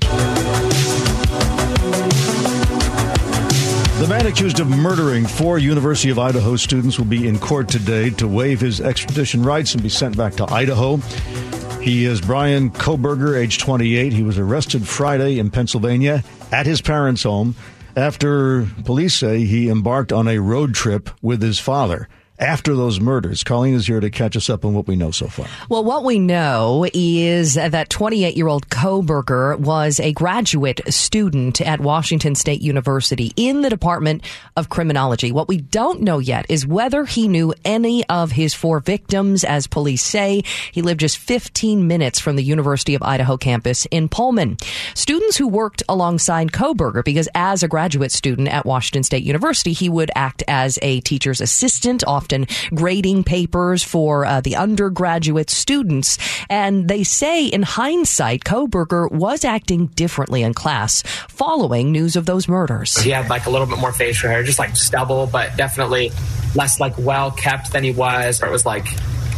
The 4.00 4.08
man 4.08 4.24
accused 4.24 4.60
of 4.60 4.68
murdering 4.70 5.26
four 5.26 5.58
University 5.58 6.08
of 6.08 6.18
Idaho 6.18 6.56
students 6.56 6.98
will 6.98 7.04
be 7.04 7.28
in 7.28 7.38
court 7.38 7.68
today 7.68 8.08
to 8.12 8.26
waive 8.26 8.58
his 8.58 8.80
extradition 8.80 9.42
rights 9.42 9.74
and 9.74 9.82
be 9.82 9.90
sent 9.90 10.16
back 10.16 10.32
to 10.36 10.50
Idaho. 10.50 10.96
He 11.82 12.06
is 12.06 12.22
Bryan 12.22 12.70
Kohberger, 12.70 13.38
age 13.38 13.58
28. 13.58 14.14
He 14.14 14.22
was 14.22 14.38
arrested 14.38 14.88
Friday 14.88 15.38
in 15.38 15.50
Pennsylvania 15.50 16.24
at 16.50 16.64
his 16.64 16.80
parents' 16.80 17.24
home 17.24 17.54
after 17.94 18.66
police 18.86 19.12
say 19.12 19.44
he 19.44 19.68
embarked 19.68 20.14
on 20.14 20.28
a 20.28 20.38
road 20.38 20.74
trip 20.74 21.10
with 21.20 21.42
his 21.42 21.58
father 21.58 22.08
after 22.40 22.74
those 22.74 23.00
murders. 23.00 23.44
Colleen 23.44 23.74
is 23.74 23.86
here 23.86 24.00
to 24.00 24.10
catch 24.10 24.36
us 24.36 24.48
up 24.48 24.64
on 24.64 24.74
what 24.74 24.88
we 24.88 24.96
know 24.96 25.10
so 25.10 25.28
far. 25.28 25.46
Well, 25.68 25.84
what 25.84 26.04
we 26.04 26.18
know 26.18 26.86
is 26.92 27.54
that 27.54 27.90
28 27.90 28.36
year 28.36 28.48
old 28.48 28.68
Kohberger 28.68 29.58
was 29.58 30.00
a 30.00 30.12
graduate 30.12 30.80
student 30.88 31.60
at 31.60 31.80
Washington 31.80 32.34
State 32.34 32.62
University 32.62 33.32
in 33.36 33.60
the 33.60 33.70
Department 33.70 34.24
of 34.56 34.70
Criminology. 34.70 35.30
What 35.32 35.48
we 35.48 35.58
don't 35.58 36.00
know 36.00 36.18
yet 36.18 36.46
is 36.48 36.66
whether 36.66 37.04
he 37.04 37.28
knew 37.28 37.52
any 37.64 38.08
of 38.08 38.32
his 38.32 38.54
four 38.54 38.80
victims, 38.80 39.44
as 39.44 39.66
police 39.66 40.02
say. 40.02 40.42
He 40.72 40.82
lived 40.82 41.00
just 41.00 41.18
15 41.18 41.86
minutes 41.86 42.18
from 42.18 42.36
the 42.36 42.44
University 42.44 42.94
of 42.94 43.02
Idaho 43.02 43.36
campus 43.36 43.86
in 43.90 44.08
Pullman. 44.08 44.56
Students 44.94 45.36
who 45.36 45.46
worked 45.46 45.82
alongside 45.88 46.52
Kohberger, 46.52 47.04
because 47.04 47.28
as 47.34 47.62
a 47.62 47.68
graduate 47.68 48.12
student 48.12 48.48
at 48.48 48.64
Washington 48.64 49.02
State 49.02 49.24
University, 49.24 49.72
he 49.72 49.88
would 49.88 50.10
act 50.14 50.42
as 50.48 50.78
a 50.80 51.00
teacher's 51.00 51.40
assistant, 51.40 52.02
often 52.06 52.29
often 52.30 52.46
grading 52.74 53.24
papers 53.24 53.82
for 53.82 54.24
uh, 54.24 54.40
the 54.40 54.56
undergraduate 54.56 55.50
students. 55.50 56.18
And 56.48 56.88
they 56.88 57.02
say, 57.02 57.46
in 57.46 57.62
hindsight, 57.62 58.44
Kohberger 58.44 59.10
was 59.10 59.44
acting 59.44 59.86
differently 59.88 60.42
in 60.42 60.54
class 60.54 61.02
following 61.28 61.92
news 61.92 62.16
of 62.16 62.26
those 62.26 62.48
murders. 62.48 62.96
He 62.98 63.10
had 63.10 63.28
like 63.28 63.46
a 63.46 63.50
little 63.50 63.66
bit 63.66 63.78
more 63.78 63.92
facial 63.92 64.30
hair, 64.30 64.42
just 64.42 64.58
like 64.58 64.76
stubble, 64.76 65.26
but 65.26 65.56
definitely 65.56 66.10
less 66.54 66.80
like 66.80 66.96
well 66.98 67.30
kept 67.30 67.72
than 67.72 67.84
he 67.84 67.92
was. 67.92 68.42
Or 68.42 68.46
it 68.46 68.52
was 68.52 68.66
like, 68.66 68.86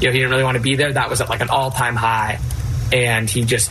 you 0.01 0.09
know, 0.09 0.13
he 0.13 0.19
didn't 0.19 0.31
really 0.31 0.45
want 0.45 0.57
to 0.57 0.63
be 0.63 0.77
there. 0.77 0.93
That 0.93 1.09
was 1.09 1.21
at 1.21 1.29
like 1.29 1.41
an 1.41 1.51
all 1.51 1.71
time 1.71 1.97
high. 1.97 2.39
And 2.93 3.29
he 3.29 3.45
just 3.45 3.71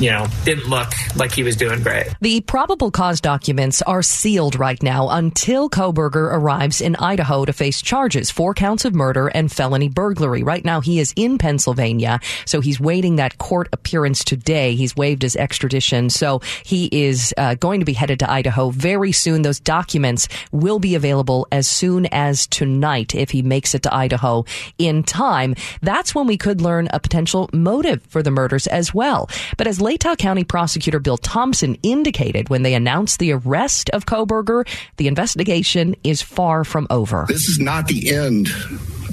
you 0.00 0.10
know, 0.10 0.26
didn't 0.44 0.68
look 0.68 0.88
like 1.14 1.30
he 1.30 1.42
was 1.42 1.56
doing 1.56 1.82
great. 1.82 2.08
The 2.20 2.40
probable 2.40 2.90
cause 2.90 3.20
documents 3.20 3.82
are 3.82 4.02
sealed 4.02 4.58
right 4.58 4.82
now 4.82 5.10
until 5.10 5.68
Kohberger 5.68 6.32
arrives 6.32 6.80
in 6.80 6.96
Idaho 6.96 7.44
to 7.44 7.52
face 7.52 7.82
charges, 7.82 8.30
four 8.30 8.54
counts 8.54 8.86
of 8.86 8.94
murder 8.94 9.28
and 9.28 9.52
felony 9.52 9.88
burglary. 9.90 10.42
Right 10.42 10.64
now, 10.64 10.80
he 10.80 11.00
is 11.00 11.12
in 11.16 11.36
Pennsylvania, 11.36 12.18
so 12.46 12.60
he's 12.60 12.80
waiting 12.80 13.16
that 13.16 13.36
court 13.36 13.68
appearance 13.72 14.24
today. 14.24 14.74
He's 14.74 14.96
waived 14.96 15.20
his 15.20 15.36
extradition, 15.36 16.08
so 16.08 16.40
he 16.64 16.88
is 16.90 17.34
uh, 17.36 17.54
going 17.56 17.80
to 17.80 17.86
be 17.86 17.92
headed 17.92 18.20
to 18.20 18.30
Idaho 18.30 18.70
very 18.70 19.12
soon. 19.12 19.42
Those 19.42 19.60
documents 19.60 20.28
will 20.50 20.78
be 20.78 20.94
available 20.94 21.46
as 21.52 21.68
soon 21.68 22.06
as 22.06 22.46
tonight 22.46 23.14
if 23.14 23.30
he 23.30 23.42
makes 23.42 23.74
it 23.74 23.82
to 23.82 23.94
Idaho 23.94 24.46
in 24.78 25.02
time. 25.02 25.54
That's 25.82 26.14
when 26.14 26.26
we 26.26 26.38
could 26.38 26.62
learn 26.62 26.88
a 26.92 27.00
potential 27.00 27.50
motive 27.52 28.02
for 28.04 28.22
the 28.22 28.30
murders 28.60 28.66
as 28.66 28.94
well. 28.94 29.28
But 29.56 29.66
as 29.66 29.78
Latah 29.78 30.16
County 30.18 30.44
prosecutor 30.44 30.98
Bill 30.98 31.18
Thompson 31.18 31.76
indicated 31.82 32.48
when 32.48 32.62
they 32.62 32.74
announced 32.74 33.18
the 33.18 33.32
arrest 33.32 33.90
of 33.90 34.06
Kohberger, 34.06 34.66
the 34.96 35.08
investigation 35.08 35.94
is 36.04 36.22
far 36.22 36.64
from 36.64 36.86
over. 36.90 37.26
This 37.28 37.48
is 37.48 37.58
not 37.58 37.86
the 37.86 38.14
end 38.14 38.48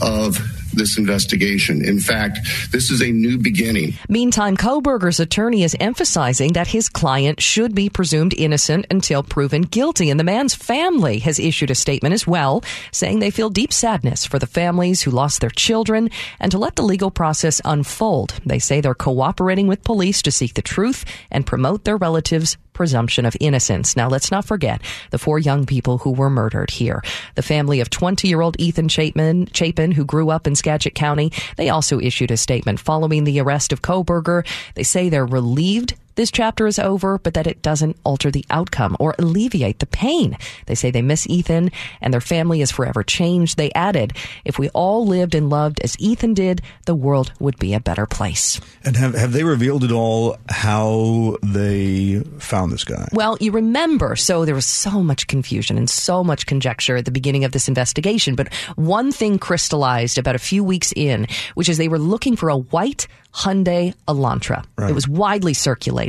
of 0.01 0.37
this 0.73 0.97
investigation. 0.97 1.83
In 1.83 1.99
fact, 1.99 2.39
this 2.71 2.91
is 2.91 3.01
a 3.01 3.11
new 3.11 3.37
beginning. 3.37 3.93
Meantime, 4.07 4.55
Kohberger's 4.55 5.19
attorney 5.19 5.63
is 5.63 5.75
emphasizing 5.79 6.53
that 6.53 6.67
his 6.67 6.89
client 6.89 7.41
should 7.41 7.75
be 7.75 7.89
presumed 7.89 8.33
innocent 8.35 8.85
until 8.91 9.23
proven 9.23 9.63
guilty. 9.63 10.09
And 10.09 10.19
the 10.19 10.23
man's 10.23 10.55
family 10.55 11.19
has 11.19 11.39
issued 11.39 11.71
a 11.71 11.75
statement 11.75 12.13
as 12.13 12.27
well, 12.27 12.63
saying 12.91 13.19
they 13.19 13.31
feel 13.31 13.49
deep 13.49 13.73
sadness 13.73 14.25
for 14.25 14.39
the 14.39 14.47
families 14.47 15.01
who 15.01 15.11
lost 15.11 15.41
their 15.41 15.49
children 15.49 16.09
and 16.39 16.51
to 16.51 16.57
let 16.57 16.75
the 16.75 16.83
legal 16.83 17.11
process 17.11 17.61
unfold. 17.65 18.39
They 18.45 18.59
say 18.59 18.81
they're 18.81 18.93
cooperating 18.93 19.67
with 19.67 19.83
police 19.83 20.21
to 20.23 20.31
seek 20.31 20.53
the 20.53 20.61
truth 20.61 21.05
and 21.31 21.45
promote 21.45 21.83
their 21.83 21.97
relatives' 21.97 22.57
presumption 22.77 23.25
of 23.25 23.35
innocence. 23.39 23.97
Now, 23.97 24.07
let's 24.07 24.31
not 24.31 24.45
forget 24.45 24.81
the 25.09 25.17
four 25.17 25.39
young 25.39 25.65
people 25.65 25.97
who 25.97 26.11
were 26.11 26.29
murdered 26.29 26.69
here. 26.69 27.03
The 27.33 27.41
family 27.41 27.81
of 27.81 27.89
20 27.89 28.27
year 28.27 28.39
old 28.39 28.55
Ethan 28.59 28.87
Chapin, 28.87 29.47
Chapin, 29.51 29.91
who 29.91 30.05
grew 30.05 30.29
up 30.29 30.45
in 30.45 30.55
Skagit 30.55 30.93
County, 30.93 31.33
they 31.57 31.69
also 31.69 31.99
issued 31.99 32.29
a 32.29 32.37
statement 32.37 32.79
following 32.79 33.23
the 33.23 33.39
arrest 33.41 33.73
of 33.73 33.81
Kohberger. 33.81 34.45
They 34.75 34.83
say 34.83 35.09
they're 35.09 35.25
relieved 35.25 35.95
this 36.17 36.31
chapter 36.31 36.67
is 36.67 36.79
over, 36.79 37.19
but 37.19 37.35
that 37.35 37.47
it 37.47 37.61
doesn't 37.61 37.95
alter 38.03 38.29
the 38.29 38.43
outcome 38.49 38.97
or 38.99 39.15
alleviate 39.17 39.79
the 39.79 39.85
pain. 39.85 40.37
They 40.65 40.75
say 40.75 40.91
they 40.91 41.01
miss 41.01 41.27
Ethan 41.29 41.71
and 42.01 42.13
their 42.13 42.21
family 42.21 42.61
is 42.61 42.71
forever 42.71 43.03
changed. 43.03 43.55
They 43.55 43.71
added, 43.71 44.13
if 44.43 44.59
we 44.59 44.69
all 44.69 45.05
lived 45.05 45.35
and 45.35 45.49
loved 45.49 45.79
as 45.81 45.97
Ethan 45.99 46.33
did, 46.33 46.61
the 46.85 46.95
world 46.95 47.31
would 47.39 47.57
be 47.59 47.73
a 47.73 47.79
better 47.79 48.05
place. 48.05 48.59
And 48.83 48.97
have, 48.97 49.13
have 49.13 49.31
they 49.31 49.43
revealed 49.43 49.83
at 49.83 49.91
all 49.91 50.37
how 50.49 51.37
they 51.43 52.21
found 52.39 52.71
this 52.71 52.83
guy? 52.83 53.07
Well, 53.13 53.37
you 53.39 53.51
remember, 53.51 54.15
so 54.15 54.43
there 54.43 54.55
was 54.55 54.65
so 54.65 55.03
much 55.03 55.27
confusion 55.27 55.77
and 55.77 55.89
so 55.89 56.23
much 56.23 56.47
conjecture 56.47 56.97
at 56.97 57.05
the 57.05 57.11
beginning 57.11 57.45
of 57.45 57.51
this 57.51 57.67
investigation, 57.67 58.35
but 58.35 58.51
one 58.75 59.11
thing 59.11 59.37
crystallized 59.37 60.17
about 60.17 60.35
a 60.35 60.39
few 60.39 60.63
weeks 60.63 60.91
in, 60.95 61.27
which 61.53 61.69
is 61.69 61.77
they 61.77 61.87
were 61.87 61.99
looking 61.99 62.35
for 62.35 62.49
a 62.49 62.57
white 62.57 63.07
Hyundai 63.33 63.93
Elantra. 64.07 64.65
Right. 64.77 64.89
It 64.89 64.93
was 64.93 65.07
widely 65.07 65.53
circulated. 65.53 66.06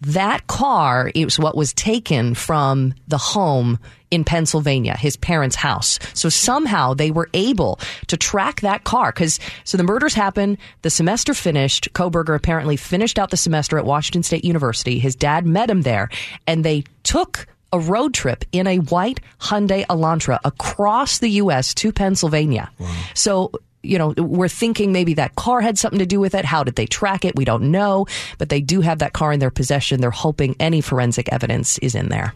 That 0.00 0.46
car 0.46 1.10
is 1.14 1.38
what 1.38 1.56
was 1.56 1.72
taken 1.72 2.34
from 2.34 2.94
the 3.08 3.18
home 3.18 3.78
in 4.10 4.24
Pennsylvania, 4.24 4.96
his 4.96 5.16
parents' 5.16 5.56
house. 5.56 5.98
So 6.14 6.28
somehow 6.28 6.94
they 6.94 7.10
were 7.10 7.28
able 7.34 7.80
to 8.06 8.16
track 8.16 8.60
that 8.60 8.84
car 8.84 9.12
because 9.12 9.38
so 9.64 9.76
the 9.76 9.82
murders 9.82 10.14
happened, 10.14 10.58
the 10.82 10.90
semester 10.90 11.34
finished. 11.34 11.92
Kohberger 11.92 12.34
apparently 12.34 12.76
finished 12.76 13.18
out 13.18 13.30
the 13.30 13.36
semester 13.36 13.76
at 13.76 13.84
Washington 13.84 14.22
State 14.22 14.44
University. 14.44 14.98
His 14.98 15.14
dad 15.14 15.46
met 15.46 15.68
him 15.68 15.82
there, 15.82 16.08
and 16.46 16.64
they 16.64 16.84
took 17.02 17.46
a 17.72 17.78
road 17.78 18.14
trip 18.14 18.44
in 18.52 18.66
a 18.66 18.78
white 18.78 19.20
Hyundai 19.40 19.84
Elantra 19.86 20.38
across 20.44 21.18
the 21.18 21.28
U.S. 21.28 21.74
to 21.74 21.92
Pennsylvania. 21.92 22.70
Wow. 22.78 22.94
So 23.14 23.52
you 23.82 23.98
know, 23.98 24.14
we're 24.16 24.48
thinking 24.48 24.92
maybe 24.92 25.14
that 25.14 25.34
car 25.36 25.60
had 25.60 25.78
something 25.78 25.98
to 25.98 26.06
do 26.06 26.20
with 26.20 26.34
it. 26.34 26.44
How 26.44 26.64
did 26.64 26.76
they 26.76 26.86
track 26.86 27.24
it? 27.24 27.36
We 27.36 27.44
don't 27.44 27.70
know, 27.70 28.06
but 28.38 28.48
they 28.48 28.60
do 28.60 28.80
have 28.80 28.98
that 28.98 29.12
car 29.12 29.32
in 29.32 29.40
their 29.40 29.50
possession. 29.50 30.00
They're 30.00 30.10
hoping 30.10 30.56
any 30.58 30.80
forensic 30.80 31.28
evidence 31.32 31.78
is 31.78 31.94
in 31.94 32.08
there. 32.08 32.34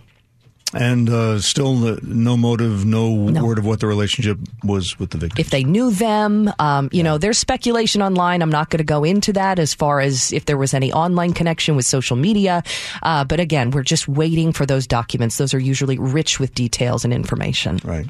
And 0.75 1.11
uh, 1.11 1.39
still 1.41 1.75
no 2.03 2.37
motive, 2.37 2.87
no, 2.87 3.15
no, 3.15 3.45
word 3.45 3.59
of 3.59 3.67
what 3.67 3.81
the 3.81 3.87
relationship 3.87 4.39
was 4.65 4.99
with 4.99 5.11
the 5.11 5.19
victim. 5.19 5.39
If 5.39 5.51
they 5.51 5.65
knew 5.65 5.91
them, 5.91 6.51
um, 6.59 6.89
you 6.93 6.99
yeah. 6.99 7.03
know, 7.03 7.19
there's 7.19 7.37
speculation 7.37 8.01
online. 8.01 8.41
I'm 8.41 8.51
not 8.51 8.71
going 8.71 8.79
to 8.79 8.85
go 8.85 9.05
into 9.05 9.35
that 9.35 9.59
as 9.59 9.75
far 9.75 10.01
as 10.01 10.33
if 10.33 10.47
there 10.47 10.57
was 10.57 10.73
any 10.73 10.91
online 10.91 11.35
connection 11.35 11.77
with 11.77 11.85
social 11.85 12.17
media. 12.17 12.63
Uh, 13.03 13.25
but 13.25 13.39
again, 13.39 13.71
we're 13.71 13.83
just 13.83 14.09
waiting 14.09 14.53
for 14.53 14.65
those 14.65 14.87
documents. 14.87 15.37
Those 15.37 15.53
are 15.53 15.59
usually 15.59 15.99
rich 15.99 16.41
with 16.41 16.55
details 16.55 17.05
and 17.05 17.13
information. 17.13 17.79
Right. 17.85 18.07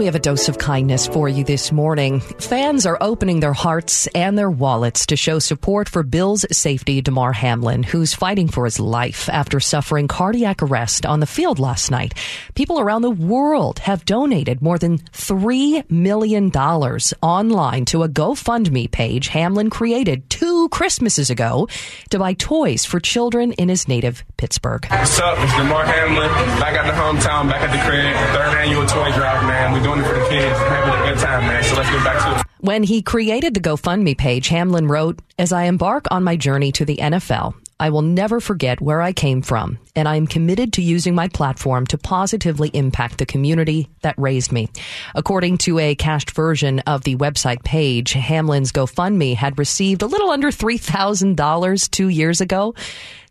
We 0.00 0.06
have 0.06 0.14
a 0.14 0.18
dose 0.18 0.48
of 0.48 0.56
kindness 0.56 1.06
for 1.06 1.28
you 1.28 1.44
this 1.44 1.72
morning. 1.72 2.20
Fans 2.20 2.86
are 2.86 2.96
opening 3.02 3.40
their 3.40 3.52
hearts 3.52 4.06
and 4.14 4.38
their 4.38 4.50
wallets 4.50 5.04
to 5.04 5.14
show 5.14 5.38
support 5.38 5.90
for 5.90 6.02
Bills 6.02 6.46
safety 6.50 7.02
Damar 7.02 7.34
Hamlin, 7.34 7.82
who's 7.82 8.14
fighting 8.14 8.48
for 8.48 8.64
his 8.64 8.80
life 8.80 9.28
after 9.28 9.60
suffering 9.60 10.08
cardiac 10.08 10.62
arrest 10.62 11.04
on 11.04 11.20
the 11.20 11.26
field 11.26 11.58
last 11.58 11.90
night. 11.90 12.14
People 12.54 12.80
around 12.80 13.02
the 13.02 13.10
world 13.10 13.78
have 13.80 14.06
donated 14.06 14.62
more 14.62 14.78
than 14.78 14.96
$3 14.96 15.90
million 15.90 16.50
online 16.50 17.84
to 17.84 18.02
a 18.02 18.08
GoFundMe 18.08 18.90
page 18.90 19.28
Hamlin 19.28 19.68
created 19.68 20.30
two 20.30 20.49
Christmases 20.70 21.30
ago 21.30 21.68
to 22.10 22.18
buy 22.18 22.34
toys 22.34 22.84
for 22.84 23.00
children 23.00 23.52
in 23.52 23.68
his 23.68 23.88
native 23.88 24.24
Pittsburgh. 24.36 24.86
What's 24.90 25.18
up? 25.20 25.38
It's 25.38 25.52
Damar 25.52 25.84
Hamlin, 25.84 26.30
back 26.58 26.74
at 26.74 26.86
the 26.86 26.92
hometown, 26.92 27.50
back 27.50 27.62
at 27.62 27.72
the 27.72 27.82
crib, 27.88 28.14
third 28.34 28.56
annual 28.58 28.86
toy 28.86 29.12
drive, 29.12 29.44
man 29.44 29.72
We're 29.72 29.82
doing 29.82 30.00
it 30.00 30.06
for 30.06 30.14
the 30.14 30.28
kids 30.28 30.58
and 30.58 30.68
having 30.68 30.94
a 30.94 31.12
good 31.12 31.18
time, 31.20 31.42
man. 31.46 31.62
So 31.64 31.76
let's 31.76 31.90
get 31.90 32.04
back 32.04 32.18
to 32.24 32.40
it. 32.40 32.46
When 32.60 32.82
he 32.82 33.02
created 33.02 33.54
the 33.54 33.60
GoFundMe 33.60 34.16
page, 34.16 34.48
Hamlin 34.48 34.86
wrote, 34.86 35.20
As 35.38 35.52
I 35.52 35.64
embark 35.64 36.06
on 36.10 36.24
my 36.24 36.36
journey 36.36 36.72
to 36.72 36.84
the 36.84 36.96
NFL, 36.96 37.54
I 37.80 37.88
will 37.88 38.02
never 38.02 38.40
forget 38.40 38.82
where 38.82 39.00
I 39.00 39.14
came 39.14 39.40
from, 39.40 39.78
and 39.96 40.06
I 40.06 40.16
am 40.16 40.26
committed 40.26 40.74
to 40.74 40.82
using 40.82 41.14
my 41.14 41.28
platform 41.28 41.86
to 41.86 41.96
positively 41.96 42.68
impact 42.74 43.16
the 43.16 43.24
community 43.24 43.88
that 44.02 44.18
raised 44.18 44.52
me. 44.52 44.68
According 45.14 45.56
to 45.58 45.78
a 45.78 45.94
cached 45.94 46.32
version 46.32 46.80
of 46.80 47.04
the 47.04 47.16
website 47.16 47.64
page, 47.64 48.12
Hamlin's 48.12 48.70
GoFundMe 48.70 49.34
had 49.34 49.58
received 49.58 50.02
a 50.02 50.06
little 50.06 50.28
under 50.28 50.50
$3,000 50.50 51.90
two 51.90 52.08
years 52.08 52.42
ago. 52.42 52.74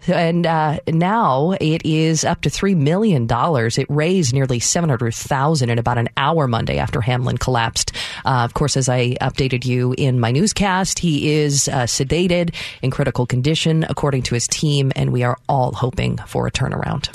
And 0.07 0.45
uh, 0.45 0.79
now 0.87 1.51
it 1.59 1.85
is 1.85 2.23
up 2.23 2.41
to 2.41 2.49
$3 2.49 2.75
million. 2.75 3.27
It 3.29 3.85
raised 3.89 4.33
nearly 4.33 4.59
700000 4.59 5.69
in 5.69 5.77
about 5.77 5.97
an 5.97 6.09
hour 6.17 6.47
Monday 6.47 6.77
after 6.77 7.01
Hamlin 7.01 7.37
collapsed. 7.37 7.91
Uh, 8.25 8.43
of 8.43 8.53
course, 8.53 8.77
as 8.77 8.89
I 8.89 9.15
updated 9.21 9.65
you 9.65 9.93
in 9.97 10.19
my 10.19 10.31
newscast, 10.31 10.99
he 10.99 11.33
is 11.33 11.67
uh, 11.67 11.83
sedated 11.83 12.53
in 12.81 12.91
critical 12.91 13.25
condition, 13.25 13.85
according 13.89 14.23
to 14.23 14.35
his 14.35 14.47
team, 14.47 14.91
and 14.95 15.11
we 15.11 15.23
are 15.23 15.37
all 15.47 15.73
hoping 15.73 16.17
for 16.27 16.47
a 16.47 16.51
turnaround. 16.51 17.13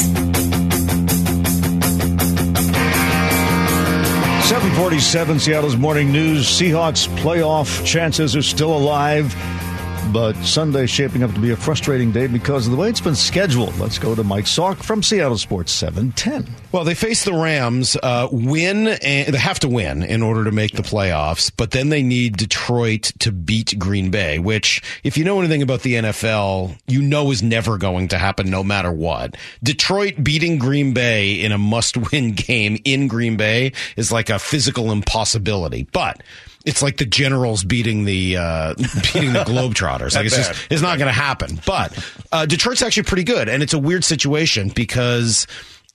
747 4.44 5.40
Seattle's 5.40 5.76
morning 5.76 6.12
news. 6.12 6.46
Seahawks 6.46 7.08
playoff 7.18 7.84
chances 7.86 8.36
are 8.36 8.42
still 8.42 8.76
alive 8.76 9.34
but 10.12 10.34
Sunday 10.44 10.86
shaping 10.86 11.22
up 11.22 11.32
to 11.34 11.40
be 11.40 11.50
a 11.50 11.56
frustrating 11.56 12.12
day 12.12 12.26
because 12.26 12.66
of 12.66 12.72
the 12.72 12.76
way 12.76 12.88
it's 12.88 13.00
been 13.00 13.14
scheduled. 13.14 13.76
Let's 13.78 13.98
go 13.98 14.14
to 14.14 14.24
Mike 14.24 14.44
Salk 14.44 14.82
from 14.82 15.02
Seattle 15.02 15.38
Sports 15.38 15.72
710. 15.72 16.46
Well, 16.72 16.84
they 16.84 16.94
face 16.94 17.24
the 17.24 17.32
Rams, 17.32 17.96
uh, 18.02 18.28
win, 18.30 18.88
and 18.88 19.34
they 19.34 19.38
have 19.38 19.60
to 19.60 19.68
win 19.68 20.02
in 20.02 20.22
order 20.22 20.44
to 20.44 20.52
make 20.52 20.72
the 20.72 20.82
playoffs, 20.82 21.50
but 21.56 21.70
then 21.70 21.88
they 21.88 22.02
need 22.02 22.36
Detroit 22.36 23.12
to 23.20 23.32
beat 23.32 23.78
Green 23.78 24.10
Bay, 24.10 24.38
which, 24.38 24.82
if 25.02 25.16
you 25.16 25.24
know 25.24 25.38
anything 25.38 25.62
about 25.62 25.82
the 25.82 25.94
NFL, 25.94 26.78
you 26.86 27.02
know 27.02 27.30
is 27.30 27.42
never 27.42 27.78
going 27.78 28.08
to 28.08 28.18
happen 28.18 28.50
no 28.50 28.62
matter 28.64 28.92
what. 28.92 29.36
Detroit 29.62 30.22
beating 30.22 30.58
Green 30.58 30.92
Bay 30.92 31.32
in 31.34 31.52
a 31.52 31.58
must 31.58 31.96
win 32.12 32.32
game 32.34 32.78
in 32.84 33.08
Green 33.08 33.36
Bay 33.36 33.72
is 33.96 34.12
like 34.12 34.30
a 34.30 34.38
physical 34.38 34.92
impossibility. 34.92 35.86
But 35.92 36.22
it's 36.64 36.82
like 36.82 36.96
the 36.96 37.06
Generals 37.06 37.62
beating 37.64 38.04
the 38.04 38.36
uh, 38.36 38.74
beating 39.12 39.32
the 39.32 39.44
Globetrotters. 39.44 40.14
like 40.14 40.26
it's 40.26 40.36
bad. 40.36 40.54
just 40.54 40.66
it's 40.70 40.82
not 40.82 40.98
going 40.98 41.08
to 41.08 41.12
happen. 41.12 41.60
But 41.66 41.96
uh, 42.32 42.46
Detroit's 42.46 42.82
actually 42.82 43.04
pretty 43.04 43.24
good, 43.24 43.48
and 43.48 43.62
it's 43.62 43.74
a 43.74 43.78
weird 43.78 44.04
situation 44.04 44.70
because 44.74 45.46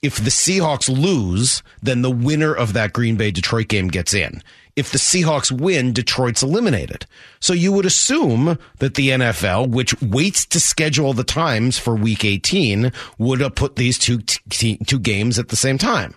if 0.02 0.18
the 0.18 0.30
Seahawks 0.30 0.88
lose, 0.90 1.62
then 1.82 2.02
the 2.04 2.12
winner 2.12 2.54
of 2.54 2.74
that 2.74 2.94
Green 2.94 3.16
Bay 3.18 3.32
Detroit 3.32 3.68
game 3.68 3.88
gets 3.90 4.14
in. 4.14 4.42
If 4.76 4.92
the 4.94 4.98
Seahawks 4.98 5.52
win, 5.52 5.92
Detroit's 5.92 6.42
eliminated. 6.42 7.06
So 7.42 7.52
you 7.52 7.74
would 7.74 7.86
assume 7.86 8.58
that 8.78 8.96
the 8.96 9.10
NFL, 9.10 9.68
which 9.72 10.00
waits 10.02 10.46
to 10.46 10.60
schedule 10.62 11.12
the 11.12 11.26
times 11.26 11.78
for 11.78 11.96
Week 11.96 12.24
18, 12.24 12.94
would 13.18 13.42
have 13.42 13.56
put 13.56 13.76
these 13.76 13.98
two 13.98 14.20
t- 14.20 14.78
two 14.86 15.00
games 15.00 15.38
at 15.38 15.50
the 15.50 15.58
same 15.58 15.78
time. 15.78 16.16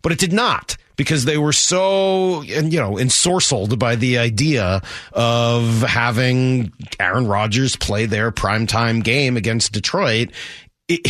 but 0.00 0.12
it 0.12 0.18
did 0.18 0.32
not 0.32 0.78
because 1.00 1.24
they 1.24 1.38
were 1.38 1.54
so 1.54 2.42
you 2.42 2.78
know 2.78 2.92
ensorcelled 2.96 3.78
by 3.78 3.96
the 3.96 4.18
idea 4.18 4.82
of 5.14 5.80
having 5.80 6.70
Aaron 7.00 7.26
Rodgers 7.26 7.74
play 7.74 8.04
their 8.04 8.30
primetime 8.30 9.02
game 9.02 9.38
against 9.38 9.72
Detroit 9.72 10.28
it, 10.90 11.06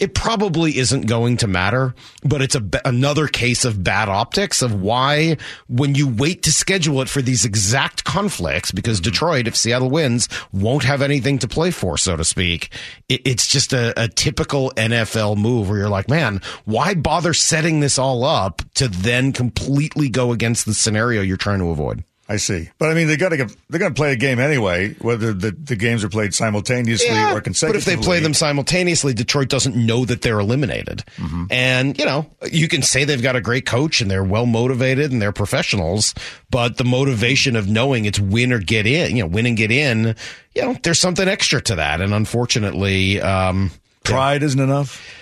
it 0.00 0.14
probably 0.14 0.76
isn't 0.78 1.06
going 1.06 1.36
to 1.38 1.46
matter, 1.46 1.94
but 2.24 2.42
it's 2.42 2.56
a, 2.56 2.62
another 2.84 3.28
case 3.28 3.64
of 3.64 3.84
bad 3.84 4.08
optics 4.08 4.62
of 4.62 4.82
why 4.82 5.36
when 5.68 5.94
you 5.94 6.08
wait 6.08 6.42
to 6.42 6.52
schedule 6.52 7.00
it 7.00 7.08
for 7.08 7.22
these 7.22 7.44
exact 7.44 8.02
conflicts, 8.02 8.72
because 8.72 9.00
mm-hmm. 9.00 9.10
Detroit, 9.12 9.46
if 9.46 9.56
Seattle 9.56 9.90
wins, 9.90 10.28
won't 10.52 10.82
have 10.82 11.02
anything 11.02 11.38
to 11.38 11.48
play 11.48 11.70
for, 11.70 11.96
so 11.96 12.16
to 12.16 12.24
speak. 12.24 12.70
It, 13.08 13.22
it's 13.24 13.46
just 13.46 13.72
a, 13.72 13.94
a 13.96 14.08
typical 14.08 14.72
NFL 14.72 15.36
move 15.36 15.68
where 15.68 15.78
you're 15.78 15.88
like, 15.88 16.08
man, 16.08 16.40
why 16.64 16.94
bother 16.94 17.32
setting 17.32 17.78
this 17.78 17.98
all 17.98 18.24
up 18.24 18.62
to 18.74 18.88
then 18.88 19.32
completely 19.32 20.08
go 20.08 20.32
against 20.32 20.66
the 20.66 20.74
scenario 20.74 21.22
you're 21.22 21.36
trying 21.36 21.60
to 21.60 21.70
avoid? 21.70 22.02
I 22.32 22.36
see, 22.36 22.70
but 22.78 22.90
I 22.90 22.94
mean 22.94 23.08
they 23.08 23.18
got 23.18 23.28
to 23.28 23.36
they're 23.36 23.78
going 23.78 23.92
to 23.92 23.94
play 23.94 24.10
a 24.12 24.16
game 24.16 24.38
anyway, 24.38 24.94
whether 24.94 25.34
the, 25.34 25.50
the 25.50 25.76
games 25.76 26.02
are 26.02 26.08
played 26.08 26.32
simultaneously 26.32 27.08
yeah, 27.08 27.34
or 27.34 27.42
consecutively. 27.42 27.94
But 27.94 28.00
if 28.00 28.00
they 28.00 28.02
play 28.02 28.20
them 28.20 28.32
simultaneously, 28.32 29.12
Detroit 29.12 29.50
doesn't 29.50 29.76
know 29.76 30.06
that 30.06 30.22
they're 30.22 30.40
eliminated. 30.40 31.04
Mm-hmm. 31.16 31.44
And 31.50 31.98
you 31.98 32.06
know, 32.06 32.30
you 32.50 32.68
can 32.68 32.80
say 32.80 33.04
they've 33.04 33.22
got 33.22 33.36
a 33.36 33.42
great 33.42 33.66
coach 33.66 34.00
and 34.00 34.10
they're 34.10 34.24
well 34.24 34.46
motivated 34.46 35.12
and 35.12 35.20
they're 35.20 35.30
professionals, 35.30 36.14
but 36.48 36.78
the 36.78 36.84
motivation 36.84 37.54
of 37.54 37.68
knowing 37.68 38.06
it's 38.06 38.18
win 38.18 38.50
or 38.50 38.60
get 38.60 38.86
in, 38.86 39.14
you 39.14 39.22
know, 39.22 39.28
win 39.28 39.44
and 39.44 39.58
get 39.58 39.70
in, 39.70 40.16
you 40.54 40.62
know, 40.62 40.74
there's 40.82 41.00
something 41.00 41.28
extra 41.28 41.60
to 41.60 41.74
that. 41.74 42.00
And 42.00 42.14
unfortunately, 42.14 43.20
um, 43.20 43.70
pride 44.04 44.40
yeah. 44.40 44.46
isn't 44.46 44.60
enough. 44.60 45.21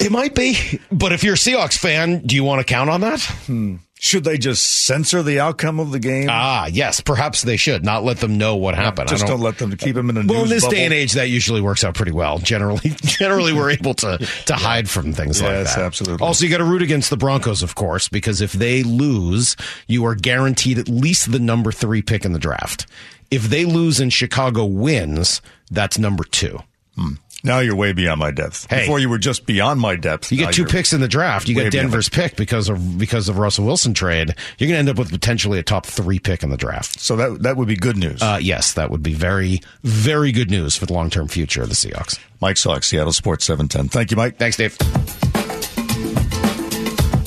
It 0.00 0.10
might 0.10 0.34
be, 0.34 0.80
but 0.90 1.12
if 1.12 1.24
you're 1.24 1.34
a 1.34 1.38
Seahawks 1.38 1.78
fan, 1.78 2.20
do 2.20 2.34
you 2.34 2.44
want 2.44 2.60
to 2.60 2.64
count 2.64 2.90
on 2.90 3.00
that? 3.02 3.20
Hmm. 3.20 3.76
Should 4.04 4.24
they 4.24 4.36
just 4.36 4.84
censor 4.84 5.22
the 5.22 5.40
outcome 5.40 5.80
of 5.80 5.90
the 5.90 5.98
game? 5.98 6.26
Ah, 6.30 6.66
yes, 6.66 7.00
perhaps 7.00 7.40
they 7.40 7.56
should 7.56 7.86
not 7.86 8.04
let 8.04 8.18
them 8.18 8.36
know 8.36 8.56
what 8.56 8.74
happened. 8.74 9.08
Just 9.08 9.22
don't, 9.22 9.36
don't, 9.36 9.40
let 9.40 9.56
them 9.56 9.74
keep 9.78 9.94
them 9.94 10.10
in 10.10 10.18
a 10.18 10.26
well. 10.26 10.42
in 10.42 10.50
this 10.50 10.62
bubble. 10.62 10.76
day 10.76 10.84
and 10.84 10.92
age, 10.92 11.12
that 11.12 11.30
usually 11.30 11.62
works 11.62 11.84
out 11.84 11.94
pretty 11.94 12.12
well. 12.12 12.38
Generally, 12.38 12.90
generally, 13.02 13.54
we're 13.54 13.70
able 13.70 13.94
to 13.94 14.18
to 14.18 14.54
hide 14.54 14.90
from 14.90 15.14
things 15.14 15.40
yes, 15.40 15.68
like 15.68 15.76
that. 15.76 15.86
absolutely. 15.86 16.26
Also, 16.26 16.44
you 16.44 16.50
got 16.50 16.58
to 16.58 16.64
root 16.64 16.82
against 16.82 17.08
the 17.08 17.16
Broncos, 17.16 17.62
of 17.62 17.76
course, 17.76 18.10
because 18.10 18.42
if 18.42 18.52
they 18.52 18.82
lose, 18.82 19.56
you 19.86 20.04
are 20.04 20.14
guaranteed 20.14 20.78
at 20.78 20.88
least 20.88 21.32
the 21.32 21.38
number 21.38 21.72
three 21.72 22.02
pick 22.02 22.26
in 22.26 22.34
the 22.34 22.38
draft. 22.38 22.86
If 23.30 23.44
they 23.44 23.64
lose 23.64 24.00
and 24.00 24.12
Chicago 24.12 24.66
wins, 24.66 25.40
that's 25.70 25.98
number 25.98 26.24
two. 26.24 26.58
Hmm. 26.96 27.14
Now 27.44 27.58
you're 27.60 27.76
way 27.76 27.92
beyond 27.92 28.18
my 28.18 28.30
depth. 28.30 28.68
Hey, 28.70 28.80
Before 28.80 28.98
you 28.98 29.08
were 29.10 29.18
just 29.18 29.44
beyond 29.44 29.78
my 29.80 29.96
depth. 29.96 30.32
You 30.32 30.38
get 30.38 30.54
two 30.54 30.64
picks 30.64 30.92
in 30.94 31.00
the 31.00 31.08
draft. 31.08 31.46
You 31.48 31.54
get 31.54 31.72
Denver's 31.72 32.08
pick 32.08 32.36
because 32.36 32.68
of 32.70 32.98
because 32.98 33.28
of 33.28 33.38
Russell 33.38 33.66
Wilson 33.66 33.92
trade. 33.92 34.34
You're 34.58 34.68
going 34.68 34.74
to 34.74 34.78
end 34.78 34.88
up 34.88 34.96
with 34.98 35.10
potentially 35.10 35.58
a 35.58 35.62
top 35.62 35.84
three 35.84 36.18
pick 36.18 36.42
in 36.42 36.50
the 36.50 36.56
draft. 36.56 36.98
So 36.98 37.16
that 37.16 37.42
that 37.42 37.56
would 37.56 37.68
be 37.68 37.76
good 37.76 37.98
news. 37.98 38.22
Uh, 38.22 38.38
yes, 38.40 38.72
that 38.72 38.90
would 38.90 39.02
be 39.02 39.12
very 39.12 39.60
very 39.82 40.32
good 40.32 40.50
news 40.50 40.74
for 40.74 40.86
the 40.86 40.94
long 40.94 41.10
term 41.10 41.28
future 41.28 41.62
of 41.62 41.68
the 41.68 41.74
Seahawks. 41.74 42.18
Mike 42.40 42.56
Salk, 42.56 42.82
Seattle 42.82 43.12
Sports 43.12 43.44
710. 43.44 43.88
Thank 43.88 44.10
you, 44.10 44.16
Mike. 44.16 44.38
Thanks, 44.38 44.56
Dave. 44.56 44.76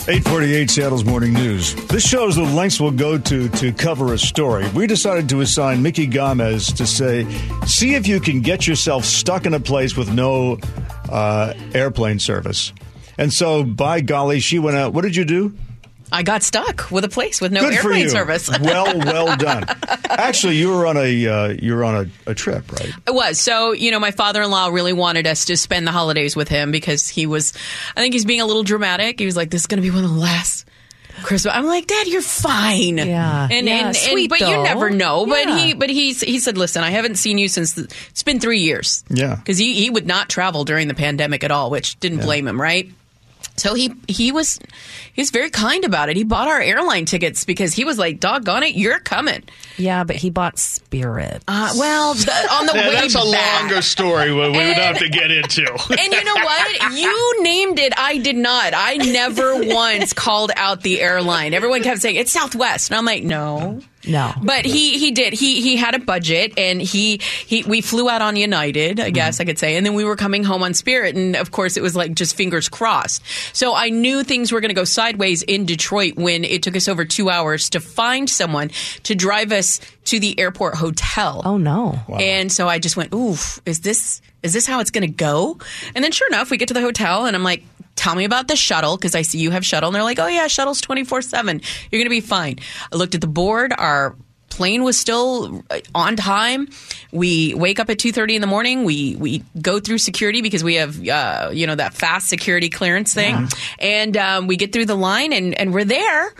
848 0.09 0.69
Seattle's 0.69 1.03
Morning 1.03 1.33
News. 1.33 1.75
This 1.87 2.07
shows 2.07 2.37
the 2.37 2.43
lengths 2.43 2.79
we'll 2.79 2.91
go 2.91 3.17
to 3.17 3.49
to 3.49 3.73
cover 3.73 4.13
a 4.13 4.17
story. 4.17 4.65
We 4.69 4.87
decided 4.87 5.27
to 5.27 5.41
assign 5.41 5.83
Mickey 5.83 6.07
Gomez 6.07 6.71
to 6.73 6.87
say, 6.87 7.29
see 7.65 7.93
if 7.93 8.07
you 8.07 8.21
can 8.21 8.39
get 8.39 8.65
yourself 8.65 9.03
stuck 9.03 9.45
in 9.45 9.53
a 9.53 9.59
place 9.59 9.97
with 9.97 10.09
no 10.13 10.59
uh, 11.09 11.53
airplane 11.73 12.19
service. 12.19 12.71
And 13.17 13.33
so, 13.33 13.65
by 13.65 13.99
golly, 13.99 14.39
she 14.39 14.59
went 14.59 14.77
out. 14.77 14.93
What 14.93 15.01
did 15.01 15.13
you 15.13 15.25
do? 15.25 15.53
I 16.11 16.23
got 16.23 16.41
stuck 16.41 16.89
with 16.89 17.03
a 17.03 17.09
place 17.09 17.41
with 17.41 17.51
no 17.51 17.61
Good 17.61 17.73
airplane 17.73 18.09
service. 18.09 18.49
well, 18.61 18.97
well 18.97 19.35
done. 19.35 19.65
Actually, 20.09 20.55
you 20.55 20.69
were 20.69 20.85
on 20.85 20.95
a 20.97 21.27
uh, 21.27 21.47
you 21.49 21.75
were 21.75 21.83
on 21.83 22.09
a, 22.25 22.31
a, 22.31 22.33
trip, 22.33 22.71
right? 22.71 22.93
It 23.05 23.13
was. 23.13 23.39
So, 23.39 23.73
you 23.73 23.91
know, 23.91 23.99
my 23.99 24.11
father-in-law 24.11 24.69
really 24.69 24.93
wanted 24.93 25.27
us 25.27 25.45
to 25.45 25.57
spend 25.57 25.85
the 25.85 25.91
holidays 25.91 26.35
with 26.35 26.47
him 26.47 26.71
because 26.71 27.09
he 27.09 27.25
was 27.25 27.53
I 27.95 28.01
think 28.01 28.13
he's 28.13 28.25
being 28.25 28.41
a 28.41 28.45
little 28.45 28.63
dramatic. 28.63 29.19
He 29.19 29.25
was 29.25 29.35
like 29.35 29.49
this 29.49 29.61
is 29.61 29.67
going 29.67 29.81
to 29.81 29.89
be 29.89 29.93
one 29.93 30.03
of 30.03 30.09
the 30.09 30.19
last 30.19 30.65
Christmas. 31.23 31.53
I'm 31.53 31.65
like, 31.65 31.87
Dad, 31.87 32.07
you're 32.07 32.21
fine. 32.21 32.97
Yeah, 32.97 33.47
and 33.49 33.67
yeah, 33.67 33.87
and, 33.87 33.95
sweet, 33.95 34.23
and 34.23 34.29
but 34.29 34.39
though. 34.39 34.49
you 34.49 34.63
never 34.63 34.89
know. 34.89 35.25
Yeah. 35.25 35.45
But 35.45 35.59
he 35.59 35.73
but 35.73 35.89
he 35.89 36.13
he 36.13 36.39
said, 36.39 36.57
listen, 36.57 36.83
I 36.83 36.91
haven't 36.91 37.15
seen 37.15 37.37
you 37.37 37.47
since 37.47 37.73
the, 37.73 37.93
it's 38.09 38.23
been 38.23 38.39
three 38.39 38.59
years. 38.59 39.03
Yeah, 39.09 39.35
because 39.35 39.57
he 39.57 39.73
he 39.73 39.89
would 39.89 40.07
not 40.07 40.29
travel 40.29 40.63
during 40.63 40.87
the 40.87 40.93
pandemic 40.93 41.43
at 41.43 41.51
all, 41.51 41.69
which 41.69 41.99
didn't 41.99 42.19
Yeah. 42.19 42.25
blame 42.25 42.47
him, 42.47 42.61
right? 42.61 42.89
So 43.55 43.73
he 43.73 43.93
he 44.07 44.31
was 44.31 44.59
he 45.17 45.21
was 45.21 45.31
very 45.31 45.49
kind 45.49 45.83
about 45.83 46.09
it. 46.09 46.15
He 46.15 46.23
bought 46.23 46.47
our 46.47 46.61
airline 46.61 47.05
tickets 47.05 47.43
because 47.43 47.73
he 47.73 47.83
was 47.83 47.97
like, 47.97 48.19
"Doggone 48.19 48.61
it, 48.61 48.75
you're 48.75 48.99
coming." 48.99 49.41
Yeah, 49.75 50.03
but 50.03 50.15
he 50.15 50.29
bought 50.29 50.59
Spirit. 50.59 51.41
Uh, 51.47 51.73
well, 51.75 52.13
the, 52.13 52.47
on 52.51 52.67
the 52.67 52.71
Yeah, 52.75 52.87
way 52.89 52.93
that's 52.93 53.15
a 53.15 53.23
longer 53.23 53.81
story 53.81 54.31
we 54.31 54.41
we 54.41 54.49
would 54.49 54.77
have 54.77 54.99
to 54.99 55.09
get 55.09 55.31
into. 55.31 55.65
And 55.89 56.13
you 56.13 56.23
know 56.23 56.35
what? 56.35 56.93
You 56.93 57.43
named 57.43 57.79
it. 57.79 57.93
I 57.97 58.19
did 58.19 58.35
not. 58.35 58.73
I 58.75 58.97
never 58.97 59.55
once 59.73 60.13
called 60.13 60.51
out 60.55 60.81
the 60.83 61.01
airline. 61.01 61.55
Everyone 61.55 61.81
kept 61.81 62.01
saying 62.01 62.15
it's 62.15 62.31
Southwest, 62.31 62.91
and 62.91 62.97
I'm 62.99 63.05
like, 63.05 63.23
no. 63.23 63.81
No. 64.07 64.31
But 64.41 64.63
he 64.65 64.97
he 64.99 65.11
did. 65.11 65.33
He 65.33 65.61
he 65.61 65.75
had 65.75 65.93
a 65.93 65.99
budget 65.99 66.53
and 66.57 66.81
he 66.81 67.19
he 67.45 67.63
we 67.63 67.81
flew 67.81 68.09
out 68.09 68.21
on 68.21 68.37
United, 68.37 69.01
I 69.01 69.09
guess 69.09 69.41
I 69.41 69.43
could 69.43 69.59
say. 69.59 69.75
And 69.75 69.85
then 69.85 69.95
we 69.95 70.05
were 70.05 70.15
coming 70.15 70.45
home 70.45 70.63
on 70.63 70.73
Spirit 70.73 71.15
and 71.17 71.35
of 71.35 71.51
course 71.51 71.75
it 71.75 71.83
was 71.83 71.93
like 71.93 72.13
just 72.13 72.37
fingers 72.37 72.69
crossed. 72.69 73.21
So 73.51 73.75
I 73.75 73.89
knew 73.89 74.23
things 74.23 74.53
were 74.53 74.61
going 74.61 74.69
to 74.69 74.75
go 74.75 74.85
sideways 74.85 75.06
in 75.15 75.65
Detroit 75.65 76.15
when 76.15 76.43
it 76.43 76.63
took 76.63 76.75
us 76.75 76.87
over 76.87 77.05
2 77.05 77.29
hours 77.29 77.69
to 77.71 77.79
find 77.79 78.29
someone 78.29 78.71
to 79.03 79.15
drive 79.15 79.51
us 79.51 79.79
to 80.05 80.19
the 80.19 80.39
airport 80.39 80.75
hotel. 80.75 81.41
Oh 81.45 81.57
no. 81.57 81.99
And 82.19 82.51
so 82.51 82.67
I 82.67 82.79
just 82.79 82.97
went, 82.97 83.13
"Oof, 83.13 83.61
is 83.65 83.81
this 83.81 84.21
is 84.43 84.53
this 84.53 84.65
how 84.65 84.79
it's 84.79 84.91
going 84.91 85.07
to 85.07 85.13
go?" 85.13 85.57
And 85.95 86.03
then 86.03 86.11
sure 86.11 86.27
enough, 86.27 86.49
we 86.49 86.57
get 86.57 86.67
to 86.69 86.73
the 86.73 86.81
hotel 86.81 87.25
and 87.25 87.35
I'm 87.35 87.43
like, 87.43 87.63
"Tell 87.95 88.15
me 88.15 88.25
about 88.25 88.47
the 88.47 88.55
shuttle 88.55 88.97
because 88.97 89.15
I 89.15 89.21
see 89.21 89.39
you 89.39 89.51
have 89.51 89.65
shuttle." 89.65 89.87
And 89.89 89.95
they're 89.95 90.03
like, 90.03 90.19
"Oh 90.19 90.27
yeah, 90.27 90.47
shuttle's 90.47 90.81
24/7. 90.81 91.61
You're 91.91 91.99
going 91.99 92.05
to 92.05 92.09
be 92.09 92.21
fine." 92.21 92.59
I 92.91 92.95
looked 92.95 93.15
at 93.15 93.21
the 93.21 93.27
board, 93.27 93.73
our 93.77 94.15
plane 94.57 94.83
was 94.83 94.97
still 94.99 95.63
uh, 95.69 95.79
on 95.95 96.15
time. 96.17 96.67
We 97.11 97.53
wake 97.53 97.79
up 97.79 97.89
at 97.89 97.97
2:30 97.97 98.35
in 98.35 98.41
the 98.41 98.47
morning. 98.47 98.83
We 98.83 99.15
we 99.15 99.43
go 99.61 99.79
through 99.79 99.99
security 99.99 100.41
because 100.41 100.63
we 100.63 100.75
have 100.75 100.99
uh, 101.07 101.51
you 101.53 101.67
know 101.67 101.75
that 101.75 101.93
fast 101.93 102.27
security 102.27 102.69
clearance 102.69 103.13
thing. 103.13 103.47
And 103.79 104.17
um, 104.17 104.47
we 104.47 104.57
get 104.57 104.73
through 104.73 104.85
the 104.87 104.95
line 104.97 105.31
and 105.31 105.53
and 105.57 105.73
we're 105.73 105.85
there. 105.85 106.33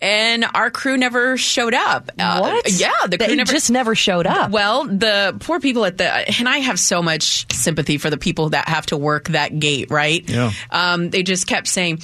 And 0.00 0.44
our 0.54 0.68
crew 0.68 0.96
never 0.96 1.36
showed 1.36 1.74
up. 1.74 2.10
Uh, 2.18 2.40
What? 2.40 2.72
yeah, 2.72 2.90
the 3.06 3.18
crew 3.18 3.28
They 3.28 3.36
never 3.36 3.52
just 3.52 3.70
never 3.70 3.94
showed 3.94 4.26
up. 4.26 4.50
well, 4.50 4.82
the 4.84 5.36
poor 5.38 5.60
people 5.60 5.84
at 5.84 5.96
the 5.96 6.06
and 6.38 6.48
I 6.48 6.58
have 6.58 6.80
so 6.80 7.02
much 7.02 7.46
sympathy 7.54 7.98
for 7.98 8.10
the 8.10 8.16
people 8.18 8.48
that 8.50 8.68
have 8.68 8.86
to 8.86 8.96
work 8.96 9.28
that 9.28 9.60
gate, 9.60 9.90
right? 9.92 10.28
Yeah. 10.28 10.50
Um, 10.70 11.10
they 11.10 11.22
just 11.22 11.46
kept 11.46 11.68
saying. 11.68 12.00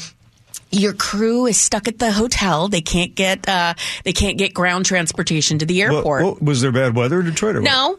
Your 0.71 0.93
crew 0.93 1.47
is 1.47 1.57
stuck 1.57 1.89
at 1.89 1.99
the 1.99 2.13
hotel. 2.13 2.69
They 2.69 2.83
can't 2.83 3.15
get 3.15 3.49
uh, 3.49 3.75
they 4.05 4.13
can't 4.13 4.37
get 4.37 4.53
ground 4.53 4.85
transportation 4.87 5.59
to 5.61 5.67
the 5.67 5.83
What- 5.85 5.95
airport. 5.95 6.25
what- 6.25 6.43
was 6.43 6.61
there 6.61 6.73
bad 6.73 6.95
weather 6.95 7.21
in 7.21 7.27
Detroit? 7.27 7.57
Or 7.57 7.61
what? 7.63 7.71
no, 7.71 7.99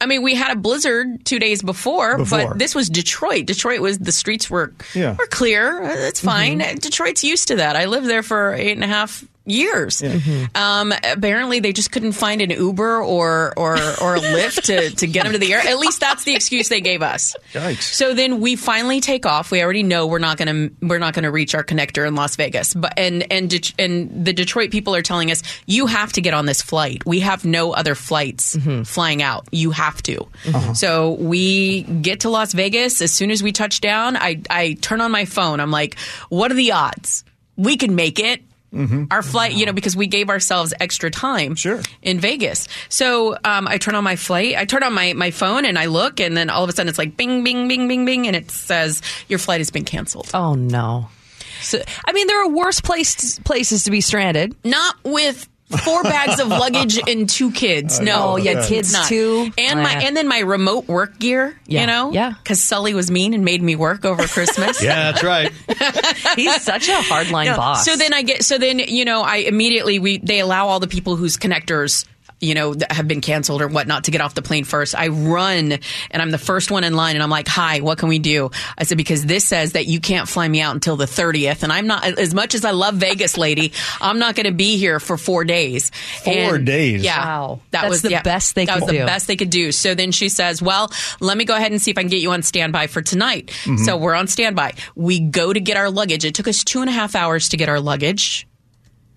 I 0.00 0.06
mean 0.06 0.22
we 0.22 0.36
had 0.36 0.52
a 0.52 0.56
blizzard 0.56 1.24
two 1.24 1.40
days 1.40 1.60
before, 1.60 2.18
Before. 2.18 2.50
but 2.50 2.58
this 2.58 2.72
was 2.74 2.88
Detroit. 2.88 3.46
Detroit 3.46 3.80
was 3.80 3.98
the 3.98 4.12
streets 4.12 4.48
were 4.48 4.72
Yeah. 4.94 5.16
were 5.18 5.26
clear. 5.26 5.80
It's 5.82 6.20
fine. 6.20 6.58
Detroit's 6.58 7.24
used 7.24 7.48
to 7.48 7.56
that. 7.56 7.74
I 7.74 7.86
lived 7.86 8.06
there 8.06 8.22
for 8.22 8.54
eight 8.54 8.72
and 8.72 8.84
a 8.84 8.86
half 8.88 9.24
years. 9.50 10.02
Mm-hmm. 10.02 10.56
Um, 10.56 10.92
apparently, 11.02 11.60
they 11.60 11.72
just 11.72 11.92
couldn't 11.92 12.12
find 12.12 12.40
an 12.40 12.50
Uber 12.50 13.02
or 13.02 13.52
or 13.56 13.74
or 13.74 14.16
a 14.16 14.20
Lyft 14.20 14.62
to, 14.62 14.90
to 14.90 15.06
get 15.06 15.24
them 15.24 15.32
to 15.32 15.38
the 15.38 15.52
air. 15.52 15.60
At 15.60 15.78
least 15.78 16.00
that's 16.00 16.24
the 16.24 16.34
excuse 16.34 16.68
they 16.68 16.80
gave 16.80 17.02
us. 17.02 17.36
Yikes. 17.52 17.82
So 17.82 18.14
then 18.14 18.40
we 18.40 18.56
finally 18.56 19.00
take 19.00 19.26
off. 19.26 19.50
We 19.50 19.62
already 19.62 19.82
know 19.82 20.06
we're 20.06 20.18
not 20.18 20.36
going 20.36 20.70
to 20.70 20.86
we're 20.86 20.98
not 20.98 21.14
going 21.14 21.24
to 21.24 21.30
reach 21.30 21.54
our 21.54 21.64
connector 21.64 22.06
in 22.06 22.14
Las 22.14 22.36
Vegas. 22.36 22.74
But 22.74 22.94
and 22.98 23.30
and 23.32 23.50
Det- 23.50 23.74
and 23.78 24.24
the 24.24 24.32
Detroit 24.32 24.70
people 24.70 24.94
are 24.94 25.02
telling 25.02 25.30
us 25.30 25.42
you 25.66 25.86
have 25.86 26.12
to 26.14 26.20
get 26.20 26.34
on 26.34 26.46
this 26.46 26.62
flight. 26.62 27.04
We 27.06 27.20
have 27.20 27.44
no 27.44 27.72
other 27.72 27.94
flights 27.94 28.56
mm-hmm. 28.56 28.82
flying 28.82 29.22
out. 29.22 29.48
You 29.52 29.70
have 29.70 30.02
to. 30.04 30.16
Mm-hmm. 30.16 30.54
Uh-huh. 30.54 30.74
So 30.74 31.12
we 31.12 31.82
get 31.82 32.20
to 32.20 32.30
Las 32.30 32.52
Vegas 32.52 33.00
as 33.02 33.12
soon 33.12 33.30
as 33.30 33.42
we 33.42 33.52
touch 33.52 33.80
down. 33.80 34.16
I 34.16 34.42
I 34.50 34.74
turn 34.80 35.00
on 35.00 35.10
my 35.10 35.24
phone. 35.24 35.60
I'm 35.60 35.70
like, 35.70 35.98
what 36.28 36.50
are 36.50 36.54
the 36.54 36.72
odds? 36.72 37.24
We 37.56 37.76
can 37.76 37.94
make 37.94 38.18
it. 38.18 38.42
Our 39.10 39.22
flight, 39.22 39.54
you 39.54 39.64
know, 39.66 39.72
because 39.72 39.96
we 39.96 40.06
gave 40.06 40.28
ourselves 40.28 40.74
extra 40.78 41.10
time 41.10 41.54
Sure. 41.54 41.80
in 42.02 42.20
Vegas. 42.20 42.68
So 42.88 43.36
um, 43.44 43.66
I 43.66 43.78
turn 43.78 43.94
on 43.94 44.04
my 44.04 44.16
flight, 44.16 44.56
I 44.56 44.64
turn 44.66 44.82
on 44.82 44.92
my, 44.92 45.14
my 45.14 45.30
phone 45.30 45.64
and 45.64 45.78
I 45.78 45.86
look, 45.86 46.20
and 46.20 46.36
then 46.36 46.50
all 46.50 46.64
of 46.64 46.70
a 46.70 46.72
sudden 46.72 46.88
it's 46.88 46.98
like 46.98 47.16
bing, 47.16 47.42
bing, 47.44 47.66
bing, 47.66 47.88
bing, 47.88 48.04
bing, 48.04 48.26
and 48.26 48.36
it 48.36 48.50
says 48.50 49.00
your 49.28 49.38
flight 49.38 49.60
has 49.60 49.70
been 49.70 49.84
canceled. 49.84 50.30
Oh 50.34 50.54
no. 50.54 51.08
So, 51.60 51.82
I 52.04 52.12
mean, 52.12 52.26
there 52.28 52.40
are 52.44 52.48
worse 52.50 52.80
place, 52.80 53.38
places 53.40 53.84
to 53.84 53.90
be 53.90 54.00
stranded. 54.00 54.54
Not 54.64 54.94
with 55.02 55.48
four 55.68 56.02
bags 56.02 56.40
of 56.40 56.48
luggage 56.48 56.98
and 57.08 57.28
two 57.28 57.50
kids. 57.50 58.00
No, 58.00 58.32
Oh, 58.32 58.36
yeah, 58.36 58.58
it's 58.58 58.68
kids 58.68 58.92
not. 58.92 59.06
too. 59.06 59.50
and 59.58 59.80
my 59.82 59.92
and 60.02 60.16
then 60.16 60.26
my 60.28 60.38
remote 60.40 60.88
work 60.88 61.18
gear. 61.18 61.54
Yeah. 61.66 61.82
You 61.82 61.86
know, 61.86 62.12
Yeah. 62.12 62.32
because 62.42 62.62
Sully 62.62 62.94
was 62.94 63.10
mean 63.10 63.34
and 63.34 63.44
made 63.44 63.62
me 63.62 63.76
work 63.76 64.04
over 64.04 64.26
Christmas. 64.26 64.82
Yeah, 64.88 65.12
that's 65.12 65.22
right. 65.22 65.52
He's 66.36 66.62
such 66.62 66.88
a 66.88 66.92
hardline 66.92 67.46
Yeah. 67.46 67.56
boss. 67.56 67.84
So 67.84 67.96
then 67.96 68.12
I 68.14 68.22
get 68.22 68.44
so 68.44 68.58
then 68.58 68.78
you 68.78 69.04
know 69.04 69.22
I 69.22 69.36
immediately 69.36 69.98
we 69.98 70.18
they 70.18 70.40
allow 70.40 70.68
all 70.68 70.80
the 70.80 70.86
people 70.88 71.16
whose 71.16 71.36
connectors 71.36 72.06
you 72.40 72.54
know 72.54 72.74
have 72.90 73.08
been 73.08 73.20
canceled 73.20 73.62
or 73.62 73.68
whatnot 73.68 74.04
to 74.04 74.10
get 74.10 74.20
off 74.20 74.34
the 74.34 74.42
plane 74.42 74.64
first. 74.64 74.94
I 74.94 75.08
run 75.08 75.78
and 76.10 76.22
I'm 76.22 76.30
the 76.30 76.38
first 76.38 76.70
one 76.70 76.84
in 76.84 76.94
line 76.94 77.16
and 77.16 77.22
I'm 77.22 77.30
like, 77.30 77.48
"Hi, 77.48 77.80
what 77.80 77.98
can 77.98 78.08
we 78.08 78.18
do?" 78.18 78.50
I 78.76 78.84
said 78.84 78.98
because 78.98 79.24
this 79.26 79.44
says 79.44 79.72
that 79.72 79.86
you 79.86 80.00
can't 80.00 80.28
fly 80.28 80.48
me 80.48 80.60
out 80.60 80.74
until 80.74 80.96
the 80.96 81.06
30th 81.06 81.62
and 81.62 81.72
I'm 81.72 81.86
not 81.86 82.04
as 82.04 82.34
much 82.34 82.54
as 82.54 82.64
I 82.64 82.70
love 82.72 82.94
Vegas, 82.96 83.36
lady. 83.36 83.72
I'm 84.00 84.18
not 84.18 84.34
going 84.34 84.46
to 84.46 84.52
be 84.52 84.76
here 84.78 84.98
for 85.00 85.16
4 85.16 85.44
days. 85.44 85.90
Four 86.24 86.56
And- 86.56 86.66
days? 86.66 87.02
Yeah. 87.02 87.24
Wow. 87.24 87.60
That 87.70 87.82
That's 87.82 87.90
was 87.90 88.02
the 88.02 88.10
yeah, 88.10 88.22
best 88.22 88.54
they 88.54 88.64
that 88.64 88.74
could 88.74 88.82
was 88.82 88.90
the 88.90 88.98
best 89.04 89.26
they 89.26 89.36
could 89.36 89.50
do. 89.50 89.70
So 89.72 89.94
then 89.94 90.10
she 90.12 90.28
says, 90.28 90.60
"Well, 90.62 90.90
let 91.20 91.36
me 91.36 91.44
go 91.44 91.54
ahead 91.54 91.70
and 91.72 91.80
see 91.80 91.90
if 91.90 91.98
I 91.98 92.02
can 92.02 92.10
get 92.10 92.20
you 92.20 92.32
on 92.32 92.42
standby 92.42 92.86
for 92.88 93.02
tonight." 93.02 93.46
Mm-hmm. 93.64 93.84
So 93.84 93.96
we're 93.96 94.14
on 94.14 94.26
standby. 94.26 94.74
We 94.96 95.20
go 95.20 95.52
to 95.52 95.60
get 95.60 95.76
our 95.76 95.90
luggage. 95.90 96.24
It 96.24 96.34
took 96.34 96.48
us 96.48 96.64
two 96.64 96.80
and 96.80 96.88
a 96.90 96.92
half 96.92 97.14
hours 97.14 97.50
to 97.50 97.56
get 97.56 97.68
our 97.68 97.80
luggage 97.80 98.47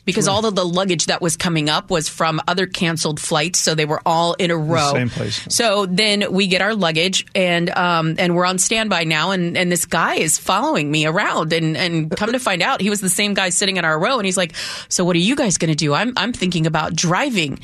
because 0.06 0.28
all 0.28 0.46
of 0.46 0.56
the 0.56 0.66
luggage 0.66 1.06
that 1.06 1.22
was 1.22 1.38
coming 1.38 1.70
up 1.70 1.90
was 1.90 2.10
from 2.10 2.42
other 2.48 2.66
canceled 2.68 3.20
flights, 3.20 3.60
so 3.60 3.76
they 3.76 3.86
were 3.86 4.02
all 4.06 4.34
in 4.34 4.52
a 4.52 4.58
row. 4.58 4.92
same 4.94 5.10
place. 5.10 5.46
So 5.50 5.86
then 5.86 6.32
we 6.32 6.48
get 6.48 6.62
our 6.62 6.76
luggage 6.76 7.26
and 7.36 7.70
um, 7.70 8.16
and 8.18 8.36
we're 8.36 8.46
on 8.46 8.58
standby 8.58 9.04
now, 9.06 9.32
and, 9.32 9.58
and 9.58 9.72
this 9.72 9.86
guy 9.86 10.16
is 10.16 10.38
following 10.38 10.90
me 10.90 11.06
around, 11.06 11.54
and 11.54 11.78
and 11.78 12.12
come 12.12 12.32
to 12.32 12.40
find 12.40 12.62
out, 12.62 12.82
he 12.82 12.90
was 12.90 13.02
the 13.02 13.10
same 13.10 13.34
guy 13.34 13.50
sitting 13.50 13.78
in 13.78 13.86
our 13.86 14.00
row, 14.00 14.18
and 14.18 14.26
he's 14.26 14.38
like, 14.38 14.56
"So 14.90 15.06
what 15.06 15.16
are 15.16 15.20
you 15.20 15.36
guys 15.36 15.58
going 15.58 15.72
to 15.72 15.76
do? 15.76 15.94
I'm 15.94 16.14
I'm 16.18 16.34
thinking 16.34 16.66
about 16.66 16.96
driving." 16.96 17.60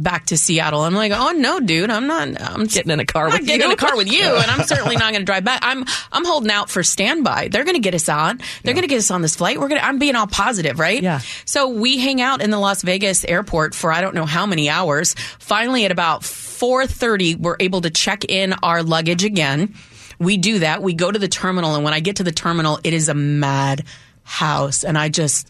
Back 0.00 0.26
to 0.26 0.38
Seattle. 0.38 0.82
I'm 0.82 0.94
like, 0.94 1.10
oh 1.12 1.32
no, 1.32 1.58
dude, 1.58 1.90
I'm 1.90 2.06
not. 2.06 2.40
I'm 2.40 2.66
Getting 2.66 2.92
in 2.92 3.00
a 3.00 3.04
car 3.04 3.26
I'm 3.26 3.32
with 3.32 3.46
getting 3.46 3.62
you. 3.62 3.66
in 3.66 3.72
a 3.72 3.76
car 3.76 3.96
with 3.96 4.10
you, 4.10 4.22
and 4.24 4.48
I'm 4.48 4.62
certainly 4.64 4.94
not 4.94 5.10
going 5.12 5.22
to 5.22 5.24
drive 5.24 5.42
back. 5.42 5.58
I'm 5.64 5.84
I'm 6.12 6.24
holding 6.24 6.52
out 6.52 6.70
for 6.70 6.84
standby. 6.84 7.48
They're 7.48 7.64
going 7.64 7.74
to 7.74 7.80
get 7.80 7.94
us 7.96 8.08
on. 8.08 8.38
They're 8.62 8.74
going 8.74 8.82
to 8.82 8.88
get 8.88 8.98
us 8.98 9.10
on 9.10 9.22
this 9.22 9.34
flight. 9.34 9.58
We're 9.58 9.66
going. 9.66 9.80
to 9.80 9.84
I'm 9.84 9.98
being 9.98 10.14
all 10.14 10.28
positive, 10.28 10.78
right? 10.78 11.02
Yeah. 11.02 11.18
So 11.46 11.68
we 11.68 11.98
hang 11.98 12.20
out 12.20 12.40
in 12.42 12.50
the 12.50 12.60
Las 12.60 12.82
Vegas 12.82 13.24
airport 13.24 13.74
for 13.74 13.90
I 13.90 14.00
don't 14.00 14.14
know 14.14 14.24
how 14.24 14.46
many 14.46 14.70
hours. 14.70 15.14
Finally, 15.40 15.84
at 15.84 15.90
about 15.90 16.22
4:30, 16.22 17.36
we're 17.36 17.56
able 17.58 17.80
to 17.80 17.90
check 17.90 18.24
in 18.24 18.52
our 18.62 18.84
luggage 18.84 19.24
again. 19.24 19.74
We 20.20 20.36
do 20.36 20.60
that. 20.60 20.80
We 20.80 20.94
go 20.94 21.10
to 21.10 21.18
the 21.18 21.26
terminal, 21.28 21.74
and 21.74 21.82
when 21.82 21.92
I 21.92 21.98
get 21.98 22.16
to 22.16 22.24
the 22.24 22.30
terminal, 22.32 22.78
it 22.84 22.92
is 22.92 23.08
a 23.08 23.14
mad 23.14 23.84
house, 24.22 24.84
and 24.84 24.96
I 24.96 25.08
just 25.08 25.48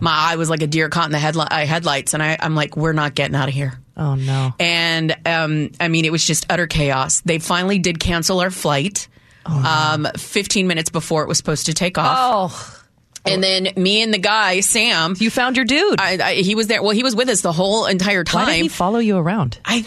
my 0.00 0.12
eye 0.12 0.36
was 0.36 0.50
like 0.50 0.60
a 0.62 0.66
deer 0.66 0.90
caught 0.90 1.06
in 1.06 1.12
the 1.12 1.18
headli- 1.18 1.48
uh, 1.50 1.64
headlights, 1.64 2.12
and 2.12 2.22
I, 2.22 2.36
I'm 2.38 2.54
like, 2.54 2.76
we're 2.76 2.92
not 2.92 3.14
getting 3.14 3.34
out 3.34 3.48
of 3.48 3.54
here. 3.54 3.78
Oh 3.96 4.14
no. 4.14 4.54
And 4.60 5.16
um, 5.26 5.70
I 5.80 5.88
mean, 5.88 6.04
it 6.04 6.12
was 6.12 6.24
just 6.26 6.46
utter 6.50 6.66
chaos. 6.66 7.20
They 7.22 7.38
finally 7.38 7.78
did 7.78 7.98
cancel 8.00 8.40
our 8.40 8.50
flight. 8.50 9.08
Oh 9.46 9.94
Um, 9.94 10.08
15 10.16 10.66
minutes 10.66 10.90
before 10.90 11.22
it 11.22 11.28
was 11.28 11.38
supposed 11.38 11.66
to 11.66 11.74
take 11.74 11.98
off. 11.98 12.16
Oh, 12.18 12.82
And 13.24 13.42
then 13.42 13.68
me 13.76 14.02
and 14.02 14.12
the 14.12 14.18
guy, 14.18 14.58
Sam, 14.60 15.14
you 15.18 15.30
found 15.30 15.56
your 15.56 15.64
dude. 15.64 16.00
I, 16.00 16.18
I, 16.30 16.34
he 16.34 16.54
was 16.56 16.66
there. 16.66 16.82
Well, 16.82 16.90
he 16.92 17.02
was 17.04 17.14
with 17.16 17.28
us 17.28 17.42
the 17.42 17.52
whole 17.52 17.86
entire 17.86 18.24
time. 18.24 18.46
Why 18.46 18.56
did 18.56 18.62
he 18.62 18.68
follow 18.68 18.98
you 18.98 19.16
around? 19.16 19.58
I 19.64 19.84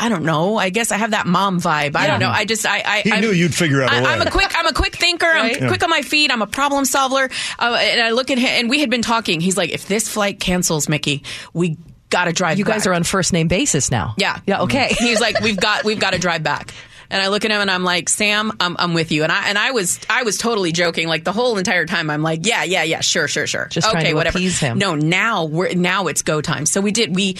I 0.00 0.08
don't 0.08 0.24
know. 0.24 0.56
I 0.56 0.70
guess 0.70 0.90
I 0.92 0.96
have 0.96 1.12
that 1.12 1.26
mom 1.26 1.60
vibe. 1.60 1.94
I 1.96 2.06
don't 2.08 2.20
know. 2.20 2.28
I 2.30 2.44
just 2.44 2.66
I 2.66 2.82
I 2.84 3.00
He 3.02 3.10
I'm- 3.12 3.20
knew 3.22 3.30
you'd 3.30 3.54
figure 3.54 3.82
out 3.82 3.92
a 3.92 3.96
I, 3.96 4.00
way. 4.02 4.06
I'm 4.08 4.22
a 4.22 4.30
quick 4.30 4.50
I'm 4.56 4.66
a 4.66 4.72
quick 4.72 4.96
thinker. 4.96 5.26
Right. 5.26 5.60
I'm 5.62 5.68
quick 5.68 5.82
on 5.84 5.90
my 5.90 6.02
feet. 6.02 6.30
I'm 6.32 6.42
a 6.42 6.46
problem 6.48 6.84
solver. 6.84 7.30
Uh, 7.60 7.78
and 7.80 8.00
I 8.00 8.10
look 8.10 8.30
at 8.30 8.38
him, 8.38 8.48
and 8.48 8.70
we 8.70 8.80
had 8.80 8.90
been 8.90 9.02
talking. 9.02 9.40
He's 9.40 9.56
like, 9.56 9.70
if 9.70 9.86
this 9.88 10.08
flight 10.08 10.38
cancels, 10.40 10.88
Mickey, 10.88 11.22
we 11.52 11.76
got 12.10 12.26
to 12.26 12.32
drive. 12.32 12.58
You 12.58 12.64
guys 12.64 12.86
are 12.86 12.92
on 12.94 13.04
first 13.04 13.32
name 13.32 13.48
basis 13.48 13.90
now. 13.90 14.14
Yeah. 14.16 14.40
Yeah. 14.46 14.62
Okay. 14.62 14.94
He's 14.98 15.20
like, 15.20 15.40
we've 15.40 15.56
got 15.56 15.84
we've 15.84 16.00
got 16.00 16.12
to 16.12 16.18
drive 16.18 16.42
back. 16.42 16.72
And 17.08 17.22
I 17.22 17.28
look 17.28 17.44
at 17.44 17.50
him 17.50 17.60
and 17.60 17.70
I'm 17.70 17.84
like, 17.84 18.08
Sam, 18.08 18.52
I'm, 18.58 18.76
I'm 18.78 18.92
with 18.92 19.12
you. 19.12 19.22
And 19.22 19.30
I 19.30 19.48
and 19.48 19.58
I 19.58 19.70
was 19.70 20.00
I 20.10 20.24
was 20.24 20.38
totally 20.38 20.72
joking. 20.72 21.08
Like 21.08 21.24
the 21.24 21.32
whole 21.32 21.56
entire 21.56 21.86
time, 21.86 22.10
I'm 22.10 22.22
like, 22.22 22.44
yeah, 22.44 22.64
yeah, 22.64 22.82
yeah, 22.82 23.00
sure, 23.00 23.28
sure, 23.28 23.46
sure. 23.46 23.66
Just 23.66 23.88
okay, 23.88 24.10
to 24.10 24.14
whatever. 24.14 24.38
No, 24.78 24.94
now 24.96 25.44
we're 25.44 25.74
now 25.74 26.08
it's 26.08 26.22
go 26.22 26.40
time. 26.40 26.66
So 26.66 26.80
we 26.80 26.90
did. 26.90 27.14
We 27.14 27.36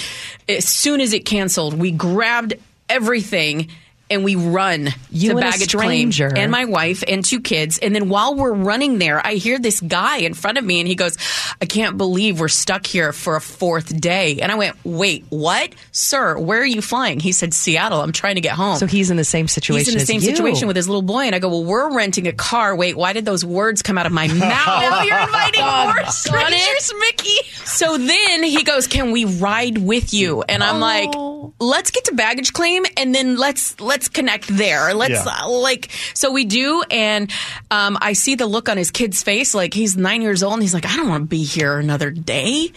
as 0.48 0.68
soon 0.68 1.00
as 1.00 1.12
it 1.12 1.24
canceled, 1.24 1.74
we 1.74 1.90
grabbed 1.90 2.54
everything. 2.88 3.68
And 4.08 4.22
we 4.22 4.36
run 4.36 4.90
You 5.10 5.30
to 5.30 5.36
baggage 5.40 5.74
claim, 5.74 6.12
and 6.20 6.52
my 6.52 6.64
wife 6.64 7.02
and 7.08 7.24
two 7.24 7.40
kids. 7.40 7.78
And 7.78 7.92
then 7.92 8.08
while 8.08 8.36
we're 8.36 8.52
running 8.52 8.98
there, 8.98 9.24
I 9.24 9.34
hear 9.34 9.58
this 9.58 9.80
guy 9.80 10.18
in 10.18 10.32
front 10.34 10.58
of 10.58 10.64
me, 10.64 10.78
and 10.78 10.86
he 10.86 10.94
goes, 10.94 11.16
"I 11.60 11.66
can't 11.66 11.96
believe 11.98 12.38
we're 12.38 12.46
stuck 12.46 12.86
here 12.86 13.12
for 13.12 13.34
a 13.34 13.40
fourth 13.40 14.00
day." 14.00 14.38
And 14.40 14.52
I 14.52 14.54
went, 14.54 14.76
"Wait, 14.84 15.24
what, 15.30 15.70
sir? 15.90 16.38
Where 16.38 16.60
are 16.60 16.64
you 16.66 16.82
flying?" 16.82 17.18
He 17.18 17.32
said, 17.32 17.52
"Seattle. 17.52 18.00
I'm 18.00 18.12
trying 18.12 18.36
to 18.36 18.40
get 18.40 18.52
home." 18.52 18.76
So 18.78 18.86
he's 18.86 19.10
in 19.10 19.16
the 19.16 19.24
same 19.24 19.48
situation. 19.48 19.86
He's 19.86 19.94
in 19.94 19.98
the 19.98 20.06
same 20.06 20.20
you. 20.20 20.28
situation 20.36 20.68
with 20.68 20.76
his 20.76 20.86
little 20.88 21.02
boy, 21.02 21.22
and 21.22 21.34
I 21.34 21.40
go, 21.40 21.48
"Well, 21.48 21.64
we're 21.64 21.92
renting 21.92 22.28
a 22.28 22.32
car. 22.32 22.76
Wait, 22.76 22.96
why 22.96 23.12
did 23.12 23.24
those 23.24 23.44
words 23.44 23.82
come 23.82 23.98
out 23.98 24.06
of 24.06 24.12
my 24.12 24.28
mouth? 24.28 24.38
now 24.38 25.02
you're 25.02 25.18
inviting 25.18 25.64
more 25.64 26.04
strangers, 26.12 26.92
Mickey." 27.00 27.36
So 27.64 27.98
then 27.98 28.44
he 28.44 28.62
goes, 28.62 28.86
"Can 28.86 29.10
we 29.10 29.24
ride 29.24 29.78
with 29.78 30.14
you?" 30.14 30.42
And 30.48 30.62
I'm 30.62 30.78
like, 30.78 31.10
oh. 31.12 31.54
"Let's 31.58 31.90
get 31.90 32.04
to 32.04 32.14
baggage 32.14 32.52
claim, 32.52 32.84
and 32.96 33.12
then 33.12 33.36
let's 33.36 33.80
let's 33.80 33.95
connect 34.08 34.48
there. 34.48 34.92
Let's 34.94 35.24
Yeah. 35.24 35.24
uh, 35.42 35.48
like." 35.48 35.90
So 36.14 36.30
we 36.32 36.44
do, 36.44 36.82
and 36.90 37.30
um, 37.70 37.98
I 38.00 38.12
see 38.12 38.34
the 38.34 38.46
look 38.46 38.68
on 38.68 38.76
his 38.76 38.90
kid's 38.90 39.22
face, 39.22 39.54
like 39.54 39.74
he's 39.74 39.96
nine 39.96 40.22
years 40.22 40.42
old, 40.42 40.54
and 40.54 40.62
he's 40.62 40.74
like, 40.74 40.86
"I 40.86 40.96
don't 40.96 41.08
want 41.08 41.22
to 41.24 41.28
be 41.28 41.44
here 41.44 41.78
another 41.78 42.10
day." 42.10 42.72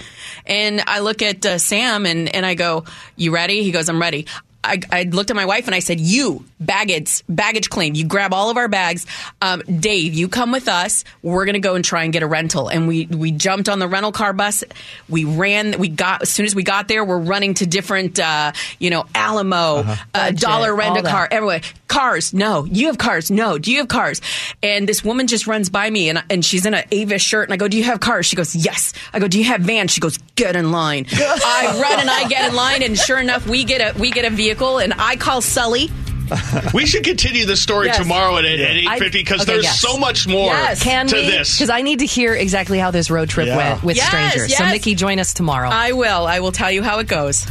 And 0.45 0.81
I 0.87 0.99
look 0.99 1.21
at 1.21 1.45
uh, 1.45 1.57
Sam, 1.57 2.05
and 2.05 2.33
and 2.33 2.45
I 2.45 2.55
go, 2.55 2.85
"You 3.15 3.31
ready?" 3.33 3.63
He 3.63 3.71
goes, 3.71 3.89
"I'm 3.89 4.01
ready." 4.01 4.25
I, 4.63 4.79
I 4.91 5.03
looked 5.03 5.29
at 5.29 5.35
my 5.35 5.45
wife 5.45 5.67
and 5.67 5.75
I 5.75 5.79
said, 5.79 5.99
"You 5.99 6.45
baggage 6.59 7.23
baggage 7.29 7.69
claim. 7.69 7.95
You 7.95 8.05
grab 8.05 8.33
all 8.33 8.49
of 8.49 8.57
our 8.57 8.67
bags. 8.67 9.05
Um, 9.41 9.61
Dave, 9.61 10.13
you 10.13 10.27
come 10.27 10.51
with 10.51 10.67
us. 10.67 11.05
We're 11.21 11.45
gonna 11.45 11.59
go 11.59 11.75
and 11.75 11.85
try 11.85 12.03
and 12.03 12.11
get 12.11 12.23
a 12.23 12.27
rental." 12.27 12.67
And 12.67 12.87
we 12.87 13.05
we 13.05 13.31
jumped 13.31 13.69
on 13.69 13.79
the 13.79 13.87
rental 13.87 14.11
car 14.11 14.33
bus. 14.33 14.63
We 15.07 15.23
ran. 15.23 15.79
We 15.79 15.87
got 15.87 16.23
as 16.23 16.29
soon 16.29 16.45
as 16.45 16.53
we 16.53 16.63
got 16.63 16.87
there, 16.89 17.05
we're 17.05 17.19
running 17.19 17.53
to 17.55 17.65
different, 17.65 18.19
uh, 18.19 18.51
you 18.79 18.89
know, 18.89 19.05
Alamo, 19.15 19.83
uh 19.83 19.95
Budget, 20.13 20.39
dollar 20.39 20.75
rent 20.75 20.97
a 20.97 21.03
car, 21.03 21.27
everywhere. 21.31 21.61
Cars, 21.87 22.33
no. 22.33 22.65
You 22.65 22.87
have 22.87 22.97
cars? 22.97 23.31
No. 23.31 23.57
Do 23.57 23.71
you 23.71 23.79
have 23.79 23.87
cars? 23.87 24.21
And 24.61 24.87
this 24.87 25.03
woman 25.03 25.25
just 25.25 25.47
runs 25.47 25.69
by 25.69 25.89
me 25.89 26.09
and 26.09 26.21
and 26.29 26.43
she's 26.43 26.65
in 26.65 26.73
an 26.73 26.83
Avis 26.91 27.21
shirt 27.21 27.47
and 27.47 27.53
I 27.53 27.57
go, 27.57 27.67
"Do 27.69 27.77
you 27.77 27.85
have 27.85 27.99
cars?" 28.01 28.25
She 28.25 28.35
goes, 28.35 28.55
"Yes." 28.55 28.93
I 29.13 29.19
go, 29.19 29.27
"Do 29.29 29.39
you 29.39 29.45
have 29.45 29.61
vans?" 29.61 29.91
She 29.91 30.01
goes, 30.01 30.17
"Get 30.35 30.55
in 30.57 30.71
line." 30.71 31.05
I 31.13 31.79
run 31.81 31.99
and 32.01 32.09
I 32.09 32.27
get 32.27 32.49
in 32.49 32.55
line 32.55 32.83
and 32.83 32.97
sure 32.97 33.19
enough, 33.19 33.47
we 33.47 33.63
get 33.63 33.95
a 33.95 33.97
we 33.97 34.11
get 34.11 34.25
a 34.25 34.29
vehicle 34.29 34.48
and 34.79 34.93
I 34.97 35.15
call 35.15 35.41
Sully. 35.41 35.89
We 36.75 36.85
should 36.85 37.03
continue 37.03 37.45
the 37.45 37.57
story 37.57 37.87
Yes. 37.87 37.97
tomorrow 37.97 38.37
at, 38.37 38.45
at 38.45 38.59
8.50 38.59 39.11
because 39.13 39.41
okay, 39.41 39.51
there's 39.53 39.63
yes. 39.63 39.79
so 39.79 39.97
much 39.97 40.27
more 40.27 40.45
Yes. 40.53 40.83
Can 40.83 41.07
to 41.07 41.15
we? 41.15 41.21
this. 41.25 41.55
Because 41.55 41.71
I 41.71 41.81
need 41.81 41.99
to 41.99 42.05
hear 42.05 42.35
exactly 42.35 42.77
how 42.77 42.91
this 42.91 43.09
road 43.09 43.29
trip 43.29 43.47
Yeah. 43.47 43.57
went 43.57 43.83
with 43.83 43.95
Yes, 43.97 44.07
strangers. 44.07 44.55
So, 44.55 44.63
yes. 44.63 44.71
Mickey, 44.73 44.93
join 44.93 45.17
us 45.19 45.33
tomorrow. 45.33 45.69
I 45.69 45.93
will. 45.93 46.27
I 46.27 46.39
will 46.39 46.51
tell 46.51 46.71
you 46.71 46.83
how 46.83 46.99
it 46.99 47.07
goes. 47.07 47.45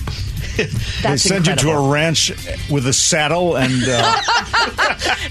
they 0.56 0.64
That's 1.02 1.22
send 1.22 1.48
you 1.48 1.56
to 1.56 1.70
a 1.70 1.90
ranch 1.90 2.30
with 2.70 2.86
a 2.86 2.92
saddle 2.92 3.56
and 3.56 3.72
uh, 3.86 4.20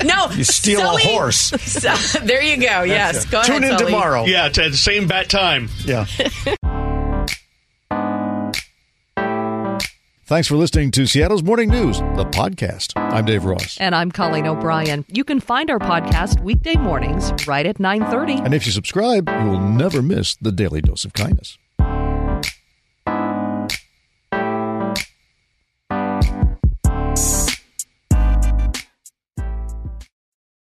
No, 0.04 0.30
you 0.32 0.44
steal 0.44 0.82
Sully- 0.82 1.04
a 1.04 1.08
horse. 1.08 1.38
So- 1.62 2.20
there 2.26 2.42
you 2.44 2.58
go. 2.58 2.84
yes, 2.84 3.24
it. 3.24 3.32
go 3.32 3.44
Tune 3.44 3.64
ahead. 3.64 3.72
in 3.72 3.78
Sully. 3.80 3.92
tomorrow. 3.94 4.26
yeah, 4.26 4.50
to 4.50 4.70
the 4.70 4.78
same 4.78 5.08
bat 5.08 5.30
time. 5.30 5.70
Yeah. 5.86 6.06
Thanks 10.28 10.46
for 10.50 10.58
listening 10.58 10.92
to 10.92 11.06
Seattle's 11.06 11.42
Morning 11.42 11.70
News, 11.70 12.00
the 12.00 12.26
podcast. 12.26 12.92
I'm 12.98 13.24
Dave 13.24 13.46
Ross. 13.46 13.78
and 13.80 13.96
I'm 13.96 14.12
Colleen 14.12 14.46
O'Brien. 14.46 15.06
You 15.08 15.24
can 15.24 15.40
find 15.40 15.72
our 15.72 15.80
podcast 15.80 16.44
weekday 16.44 16.76
mornings 16.76 17.32
right 17.48 17.66
at 17.66 17.80
9:30. 17.80 18.44
And 18.44 18.54
if 18.54 18.66
you 18.66 18.74
subscribe, 18.74 19.30
you 19.30 19.50
will 19.50 19.62
never 19.62 20.02
miss 20.02 20.36
the 20.36 20.52
daily 20.52 20.82
dose 20.82 21.06
of 21.06 21.14
kindness. 21.14 21.58